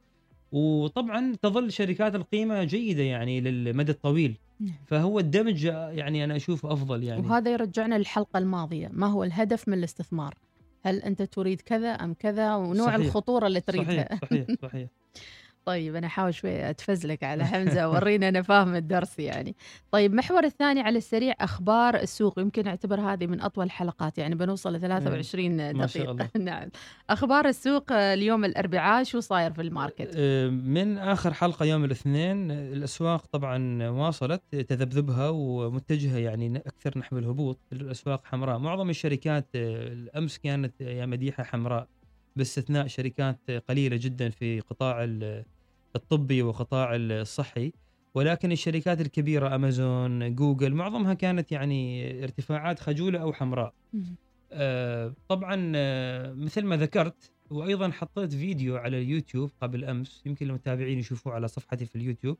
وطبعا 0.53 1.37
تظل 1.43 1.73
شركات 1.73 2.15
القيمة 2.15 2.65
جيدة 2.65 3.03
يعني 3.03 3.41
للمدى 3.41 3.93
الطويل. 3.93 4.39
نعم. 4.61 4.75
فهو 4.87 5.19
الدمج 5.19 5.65
يعني 5.65 6.25
أنا 6.25 6.37
أشوفه 6.37 6.73
أفضل 6.73 7.03
يعني. 7.03 7.27
وهذا 7.27 7.53
يرجعنا 7.53 7.95
للحلقة 7.95 8.39
الماضية 8.39 8.91
ما 8.93 9.07
هو 9.07 9.25
الهدف 9.25 9.69
من 9.69 9.79
الاستثمار؟ 9.79 10.35
هل 10.87 11.03
أنت 11.03 11.23
تريد 11.23 11.61
كذا 11.61 11.89
أم 11.91 12.15
كذا؟ 12.15 12.55
ونوع 12.55 12.87
صحيح. 12.87 13.07
الخطورة 13.07 13.47
اللي 13.47 13.61
تريدها. 13.61 14.19
صحيح 14.23 14.47
صحيح 14.47 14.47
صحيح. 14.63 14.89
طيب 15.65 15.97
أنا 15.97 16.07
أحاول 16.07 16.35
شوي 16.35 16.71
أتفزلك 16.71 17.25
على 17.25 17.45
حمزة 17.55 17.91
ورينا 17.91 18.29
أنا 18.29 18.43
فاهم 18.43 18.75
الدرس 18.75 19.19
يعني. 19.19 19.57
طيب 19.91 20.15
محور 20.15 20.45
الثاني 20.45 20.81
على 20.81 20.99
السريع 20.99 21.35
أخبار 21.41 21.97
السوق. 21.97 22.39
يمكن 22.39 22.67
أعتبر 22.67 23.01
هذه 23.01 23.27
من 23.27 23.41
أطول 23.41 23.65
الحلقات 23.65 24.19
يعني 24.19 24.35
بنوصل 24.35 24.73
ل 24.73 24.81
23 24.81 25.57
دقيقه 25.57 25.73
ما 25.73 25.87
شاء 25.87 26.11
الله. 26.11 26.31
نعم. 26.51 26.69
أخبار 27.11 27.49
السوق 27.49 27.93
اليوم 27.93 28.45
الاربعاء 28.45 29.05
شو 29.05 29.21
صاير 29.21 29.53
في 29.53 29.63
الماركت؟ 29.63 30.15
أه، 30.17 30.49
من 30.49 30.99
آخر 30.99 31.33
حلقة 31.33 31.65
يوم 31.65 31.85
الاثنين 31.85 32.51
الأسواق 32.51 33.27
طبعا 33.27 33.89
واصلت 33.89 34.43
تذبذبها 34.57 35.29
ومتجهة 35.29 36.19
يعني 36.19 36.57
أكثر 36.57 36.99
نحو 36.99 37.19
الهبوط. 37.19 37.59
الأسواق 37.73 38.25
حمراء. 38.25 38.59
معظم 38.59 38.91
الشركات 38.91 39.49
أه، 39.55 39.93
الأمس 39.93 40.39
كانت 40.39 40.81
يا 40.81 41.07
مديحة 41.07 41.43
حمراء 41.43 41.89
باستثناء 42.37 42.87
شركات 42.87 43.51
قليلة 43.51 43.97
جدا 43.97 44.31
في 44.31 44.61
قطاع 44.61 45.05
الطبي 45.97 46.43
وقطاع 46.43 46.91
الصحي 46.95 47.73
ولكن 48.15 48.53
الشركات 48.53 49.01
الكبيرة 49.01 49.55
امازون 49.55 50.35
جوجل 50.35 50.75
معظمها 50.75 51.15
كانت 51.15 51.53
يعني 51.53 52.25
ارتفاعات 52.25 52.79
خجولة 52.79 53.19
أو 53.19 53.33
حمراء. 53.33 53.75
آه 54.53 55.15
طبعا 55.29 55.73
آه 55.77 56.33
مثل 56.33 56.65
ما 56.65 56.77
ذكرت 56.77 57.31
وأيضا 57.51 57.91
حطيت 57.91 58.35
فيديو 58.35 58.77
على 58.77 58.99
اليوتيوب 58.99 59.51
قبل 59.61 59.85
أمس 59.85 60.23
يمكن 60.27 60.49
المتابعين 60.49 60.99
يشوفوه 60.99 61.33
على 61.33 61.49
صفحتي 61.49 61.87
في 61.87 61.97
اليوتيوب. 61.97 62.37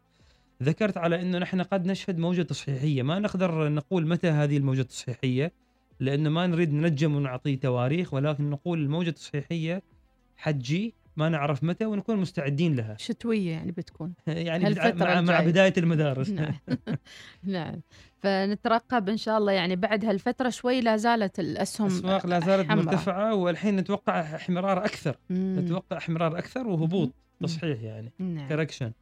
ذكرت 0.63 0.97
على 0.97 1.23
إنه 1.23 1.39
نحن 1.39 1.63
قد 1.63 1.87
نشهد 1.87 2.19
موجة 2.19 2.43
تصحيحية. 2.43 3.03
ما 3.03 3.19
نقدر 3.19 3.69
نقول 3.69 4.07
متى 4.07 4.29
هذه 4.29 4.57
الموجة 4.57 4.81
التصحيحية 4.81 5.53
لأنه 6.01 6.31
ما 6.31 6.47
نريد 6.47 6.73
ننجم 6.73 7.15
ونعطي 7.15 7.57
تواريخ 7.57 8.15
ولكن 8.15 8.51
نقول 8.51 8.83
الموجة 8.83 9.09
التصحيحية 9.09 9.83
حتجي 10.37 10.95
ما 11.17 11.29
نعرف 11.29 11.65
متى 11.65 11.87
ونكون 11.87 12.17
مستعدين 12.17 12.75
لها. 12.75 12.97
شتوية 13.09 13.51
يعني 13.51 13.73
بتكون. 13.73 14.15
يعني 14.27 14.75
مع, 14.95 15.21
مع 15.21 15.41
بداية 15.41 15.75
المدارس. 15.79 16.31
نعم. 16.31 16.55
نعم. 17.43 17.81
فنترقب 18.23 19.09
إن 19.09 19.17
شاء 19.17 19.39
الله 19.39 19.53
يعني 19.53 19.77
بعد 19.77 20.05
هالفترة 20.05 20.49
شوي 20.49 20.81
لا 20.81 20.97
زالت 20.97 21.41
الأسهم 21.41 21.87
الاسواق 21.87 22.27
لا 22.27 22.41
زالت 22.41 22.71
مرتفعة 22.71 23.35
والحين 23.35 23.77
نتوقع 23.77 24.21
احمرار 24.21 24.85
أكثر. 24.85 25.17
مم. 25.31 25.57
نتوقع 25.59 25.97
احمرار 25.97 26.39
أكثر 26.39 26.67
وهبوط 26.67 27.15
تصحيح 27.41 27.83
يعني. 27.83 28.13
نعم. 28.19 28.49
كركشن 28.49 28.93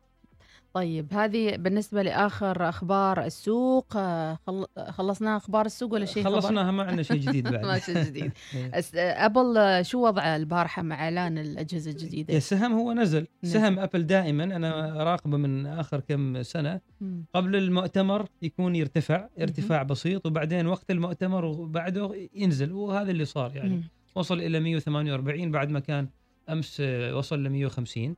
طيب 0.74 1.12
هذه 1.12 1.56
بالنسبة 1.56 2.02
لآخر 2.02 2.68
أخبار 2.68 3.24
السوق 3.24 3.96
آه، 3.96 4.38
خلصنا 4.88 5.36
أخبار 5.36 5.66
السوق 5.66 5.92
ولا 5.92 6.04
شيء 6.04 6.24
خلصناها 6.24 6.70
ما 6.70 6.82
عندنا 6.82 7.02
شيء 7.02 7.16
جديد 7.16 7.48
بعد. 7.48 7.64
ما 7.66 7.78
شيء 7.78 8.04
جديد. 8.04 8.32
إيه. 8.54 8.70
أبل 9.26 9.80
شو 9.84 10.06
وضع 10.06 10.36
البارحة 10.36 10.82
مع 10.82 11.04
إعلان 11.04 11.38
الأجهزة 11.38 11.90
الجديدة؟ 11.90 12.36
السهم 12.36 12.72
هو 12.72 12.92
نزل. 12.92 13.26
نزل. 13.44 13.60
سهم 13.60 13.78
أبل 13.78 14.06
دائما 14.06 14.44
أنا 14.44 15.02
راقبه 15.04 15.36
من 15.36 15.66
آخر 15.66 16.00
كم 16.00 16.42
سنة. 16.42 16.80
قبل 17.34 17.56
المؤتمر 17.56 18.26
يكون 18.42 18.76
يرتفع 18.76 19.28
ارتفاع 19.40 19.82
بسيط 19.82 20.26
وبعدين 20.26 20.66
وقت 20.66 20.90
المؤتمر 20.90 21.44
وبعده 21.44 22.28
ينزل. 22.34 22.72
وهذا 22.72 23.10
اللي 23.10 23.24
صار 23.24 23.56
يعني. 23.56 23.82
وصل 24.14 24.40
إلى 24.40 24.60
148 24.60 25.50
بعد 25.50 25.70
ما 25.70 25.80
كان 25.80 26.08
أمس 26.48 26.80
وصل 27.12 27.44
ل 27.44 27.48
150 27.50 28.16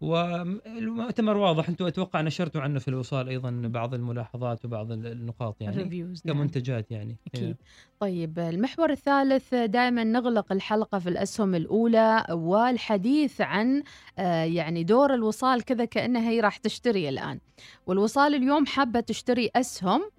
والمؤتمر 0.00 1.36
واضح 1.36 1.68
أنتم 1.68 1.86
أتوقع 1.86 2.20
نشرتوا 2.20 2.60
عنه 2.60 2.78
في 2.78 2.88
الوصال 2.88 3.28
أيضا 3.28 3.50
بعض 3.50 3.94
الملاحظات 3.94 4.64
وبعض 4.64 4.92
النقاط 4.92 5.60
يعني 5.60 5.76
نعم. 5.76 6.14
كمنتجات 6.34 6.90
يعني 6.90 7.16
أكيد. 7.26 7.42
إيه. 7.42 7.56
طيب 8.00 8.38
المحور 8.38 8.90
الثالث 8.90 9.54
دائما 9.54 10.04
نغلق 10.04 10.52
الحلقة 10.52 10.98
في 10.98 11.08
الأسهم 11.08 11.54
الأولى 11.54 12.26
والحديث 12.30 13.40
عن 13.40 13.82
آه، 14.18 14.44
يعني 14.44 14.84
دور 14.84 15.14
الوصال 15.14 15.62
كذا 15.62 15.84
كأنها 15.84 16.30
هي 16.30 16.40
راح 16.40 16.56
تشتري 16.56 17.08
الآن 17.08 17.40
والوصال 17.86 18.34
اليوم 18.34 18.66
حابة 18.66 19.00
تشتري 19.00 19.50
أسهم 19.56 20.10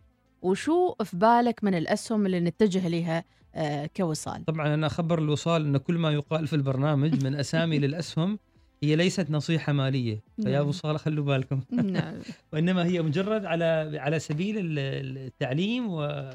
وشو 0.41 0.94
في 1.04 1.17
بالك 1.17 1.63
من 1.63 1.76
الأسهم 1.76 2.26
اللي 2.26 2.39
نتجه 2.39 2.88
لها 2.88 3.24
آه، 3.56 3.89
كوصال 3.98 4.46
طبعا 4.46 4.74
أنا 4.74 4.88
أخبر 4.88 5.20
الوصال 5.20 5.65
إن 5.65 5.78
كل 5.78 5.98
ما 5.98 6.12
يقال 6.12 6.48
في 6.48 6.56
البرنامج 6.56 7.24
من 7.24 7.36
أسامي 7.36 7.80
للأسهم 7.84 8.39
هي 8.84 8.96
ليست 8.96 9.32
نصيحة 9.32 9.74
مالية. 9.74 10.24
فيا 10.44 10.60
أبو 10.60 10.63
نعم. 10.65 10.72
صالح 10.72 11.02
خلوا 11.02 11.26
بالكم. 11.26 11.62
نعم. 11.72 12.15
وإنما 12.54 12.86
هي 12.86 13.02
مجرد 13.02 13.46
على 13.46 14.00
على 14.00 14.20
سبيل 14.20 14.56
التعليم 14.58 15.88
و 15.89 16.30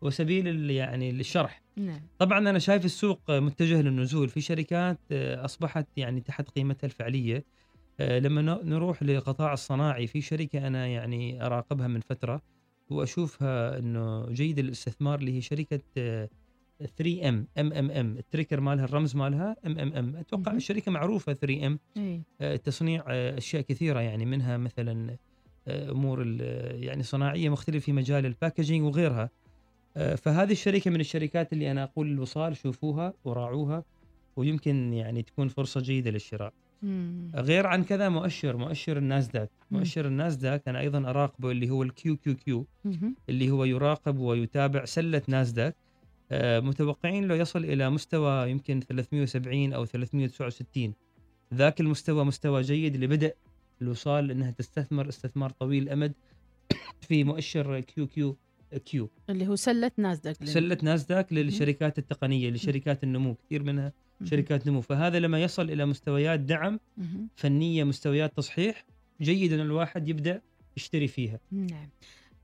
وسبيل 0.00 0.70
يعني 0.70 1.10
الشرح. 1.10 1.62
نعم. 1.76 2.00
طبعا 2.18 2.38
أنا 2.38 2.58
شايف 2.58 2.84
السوق 2.84 3.30
متجه 3.30 3.82
للنزول. 3.82 4.28
في 4.28 4.40
شركات 4.40 4.98
آه، 5.12 5.44
أصبحت 5.44 5.86
يعني 5.96 6.20
تحت 6.20 6.48
قيمتها 6.50 6.86
الفعلية. 6.86 7.44
آه، 8.00 8.18
لما 8.18 8.42
نروح 8.64 9.02
للقطاع 9.02 9.52
الصناعي 9.52 10.06
في 10.06 10.20
شركة 10.20 10.66
أنا 10.66 10.86
يعني 10.86 11.46
أراقبها 11.46 11.88
من 11.88 12.00
فترة 12.00 12.42
وأشوفها 12.90 13.78
إنه 13.78 14.26
جيد 14.30 14.58
الاستثمار 14.58 15.18
اللي 15.18 15.36
هي 15.36 15.40
شركة 15.40 15.80
آه، 15.98 16.28
3M 16.96 17.46
MMM 17.58 18.16
ال 18.18 18.24
ticker 18.24 18.60
مالها 18.60 18.84
الرمز 18.84 19.16
مالها 19.16 19.56
MMM. 19.66 20.16
أتوقع 20.16 20.52
الشركة 20.52 20.92
معروفة 20.92 21.32
3M. 21.32 21.78
آه 22.40 22.56
تصنيع 22.56 23.04
آه 23.08 23.38
أشياء 23.38 23.62
كثيرة 23.62 24.00
يعني 24.00 24.24
منها 24.26 24.56
مثلا 24.56 25.16
آه 25.68 25.90
أمور 25.90 26.26
يعني 26.72 27.02
صناعية 27.02 27.48
مختلفة 27.48 27.78
في 27.78 27.92
مجال 27.92 28.26
ال 28.26 28.32
packaging 28.32 28.84
وغيرها. 28.84 29.30
فهذه 30.16 30.52
الشركة 30.52 30.90
من 30.90 31.00
الشركات 31.00 31.52
اللي 31.52 31.70
أنا 31.70 31.82
أقول 31.84 32.10
الوصال 32.10 32.56
شوفوها 32.56 33.12
وراعوها 33.24 33.84
ويمكن 34.36 34.92
يعني 34.92 35.22
تكون 35.22 35.48
فرصة 35.48 35.80
جيدة 35.80 36.10
للشراء. 36.10 36.52
مم. 36.82 37.30
غير 37.34 37.66
عن 37.66 37.84
كذا 37.84 38.08
مؤشر 38.08 38.56
مؤشر 38.56 38.96
الناسداك. 38.96 39.50
مؤشر 39.70 40.06
الناسداك 40.06 40.68
أنا 40.68 40.80
أيضا 40.80 41.10
أراقبه 41.10 41.50
اللي 41.50 41.70
هو 41.70 41.82
ال 41.82 42.16
QQQ 42.16 42.66
اللي 43.28 43.50
هو 43.50 43.64
يراقب 43.64 44.18
ويتابع 44.18 44.84
سلة 44.84 45.22
ناسداك. 45.28 45.76
متوقعين 46.32 47.28
له 47.28 47.34
يصل 47.34 47.64
إلى 47.64 47.90
مستوى 47.90 48.50
يمكن 48.50 48.80
370 48.80 49.72
أو 49.72 49.84
369 49.84 50.94
ذاك 51.54 51.80
المستوى 51.80 52.24
مستوى 52.24 52.62
جيد 52.62 52.96
لبدء 52.96 53.34
الوصال 53.82 54.30
انها 54.30 54.50
تستثمر 54.50 55.08
استثمار 55.08 55.50
طويل 55.50 55.82
الامد 55.82 56.12
في 57.08 57.24
مؤشر 57.24 57.80
QQQ. 57.80 59.10
اللي 59.30 59.48
هو 59.48 59.56
سلة 59.56 59.90
ناسداك 59.96 60.44
سلة 60.44 60.78
ناسداك 60.82 61.32
للشركات 61.32 61.98
التقنية 61.98 62.50
لشركات 62.50 63.04
النمو. 63.04 63.34
كثير 63.34 63.62
منها 63.62 63.92
شركات 64.24 64.66
نمو. 64.66 64.80
فهذا 64.80 65.18
لما 65.18 65.42
يصل 65.42 65.70
إلى 65.70 65.86
مستويات 65.86 66.40
دعم 66.40 66.80
فنية 67.36 67.84
مستويات 67.84 68.36
تصحيح 68.36 68.84
جيد 69.20 69.52
ان 69.52 69.60
الواحد 69.60 70.08
يبدأ 70.08 70.42
يشتري 70.76 71.08
فيها. 71.08 71.40
نعم. 71.52 71.88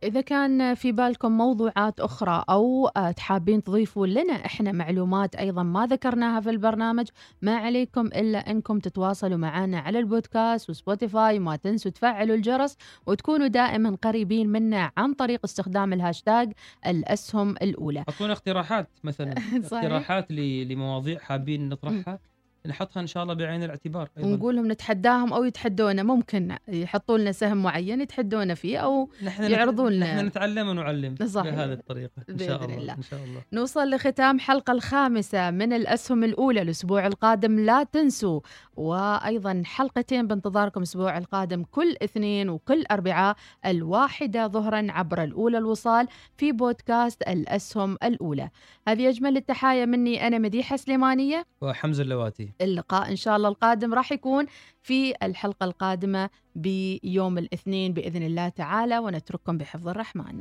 إذا 0.03 0.21
كان 0.21 0.75
في 0.75 0.93
بالكم 0.93 1.33
موضوعات 1.33 2.01
أخرى 2.01 2.45
أو 2.51 2.89
حابين 3.17 3.62
تضيفوا 3.63 4.07
لنا 4.07 4.33
إحنا 4.33 4.73
معلومات 4.73 5.35
أيضا 5.35 5.63
ما 5.63 5.87
ذكرناها 5.87 6.41
في 6.41 6.51
البرنامج 6.51 7.09
ما 7.43 7.57
عليكم 7.57 8.07
إلا 8.07 8.51
أنكم 8.51 8.79
تتواصلوا 8.79 9.37
معنا 9.37 9.79
على 9.79 9.99
البودكاست 9.99 10.71
و 10.71 10.79
Spotify 10.79 11.39
ما 11.39 11.57
تنسوا 11.57 11.91
تفعلوا 11.91 12.37
الجرس 12.37 12.77
وتكونوا 13.07 13.47
دائما 13.47 13.97
قريبين 14.03 14.49
منا 14.49 14.93
عن 14.97 15.15
طريق 15.15 15.41
استخدام 15.45 15.93
الهاشتاج 15.93 16.53
الأسهم 16.87 17.51
الأولى. 17.51 18.05
أعطونا 18.09 18.33
اقتراحات 18.33 18.89
مثلا. 19.05 19.35
اقتراحات 19.73 20.33
لمواضيع 20.33 21.19
حابين 21.19 21.69
نطرحها؟ 21.69 22.19
نحطها 22.67 23.01
إن 23.01 23.07
شاء 23.07 23.23
الله 23.23 23.35
بعين 23.35 23.63
الاعتبار 23.63 24.09
أيضاً. 24.19 24.29
ونقول 24.29 24.57
لهم 24.57 24.73
نتحداهم 24.73 25.33
أو 25.33 25.45
يتحدونا 25.45 26.03
ممكن 26.03 26.57
يحطوا 26.69 27.19
لنا 27.19 27.33
سهم 27.33 27.63
معين 27.63 28.01
يتحدونا 28.01 28.55
فيه 28.55 28.79
أو 28.79 29.11
نحن 29.23 29.43
يعرضون 29.43 29.93
لنا 29.93 30.15
نحن 30.17 30.27
نتعلم 30.27 30.69
ونعلم 30.69 31.15
صحيح. 31.27 31.55
بهذه 31.55 31.73
الطريقة 31.73 32.11
إن 32.31 32.39
شاء 32.39 32.65
الله 32.65 32.79
الله. 32.79 32.93
إن 32.95 33.03
شاء 33.03 33.25
الله 33.25 33.43
نوصل 33.53 33.91
لختام 33.91 34.39
حلقة 34.39 34.73
الخامسة 34.73 35.51
من 35.51 35.73
الأسهم 35.73 36.25
الأولى 36.25 36.63
الأسبوع 36.63 37.07
القادم 37.07 37.59
لا 37.61 37.83
تنسوا 37.83 38.41
وأيضا 38.77 39.63
حلقتين 39.65 40.27
بانتظاركم 40.27 40.81
الأسبوع 40.81 41.19
القادم 41.19 41.65
كل 41.71 41.97
اثنين 42.03 42.49
وكل 42.49 42.85
أربعاء 42.91 43.37
الواحدة 43.67 44.47
ظهرا 44.47 44.87
عبر 44.91 45.23
الأولى 45.23 45.59
الوصال 45.59 46.09
في 46.37 46.53
بودكاست 46.53 47.23
الأسهم 47.23 47.97
الأولى 48.03 48.51
هذه 48.89 49.09
أجمل 49.09 49.37
التحايا 49.37 49.85
مني 49.85 50.27
أنا 50.27 50.39
مديحة 50.39 50.77
سليمانية 50.77 51.47
وحمزة 51.61 52.03
اللواتي 52.03 52.53
اللقاء. 52.61 53.11
إن 53.11 53.16
شاء 53.16 53.37
الله 53.37 53.49
القادم 53.49 53.95
راح 53.95 54.12
يكون 54.12 54.47
في 54.83 55.14
الحلقة 55.23 55.64
القادمة 55.64 56.31
بيوم 56.55 57.38
الاثنين 57.38 57.92
بإذن 57.92 58.23
الله 58.23 58.49
تعالى 58.49 58.99
ونترككم 58.99 59.59
بحفظ 59.59 59.88
الرحمن. 59.88 60.40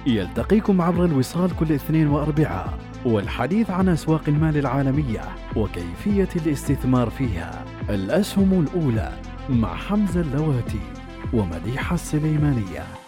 يلتقيكم 0.07 0.81
عبر 0.81 1.05
الوصال 1.05 1.55
كل 1.55 1.71
اثنين 1.71 2.07
وأربعاء 2.07 2.79
والحديث 3.05 3.69
عن 3.69 3.89
أسواق 3.89 4.21
المال 4.27 4.57
العالمية 4.57 5.21
وكيفية 5.55 6.29
الاستثمار 6.35 7.09
فيها. 7.09 7.65
الأسهم 7.89 8.67
الأولى 8.67 9.13
مع 9.49 9.75
حمزة 9.75 10.21
اللواتي 10.21 10.81
ومديحة 11.33 11.93
السليمانية. 11.93 13.00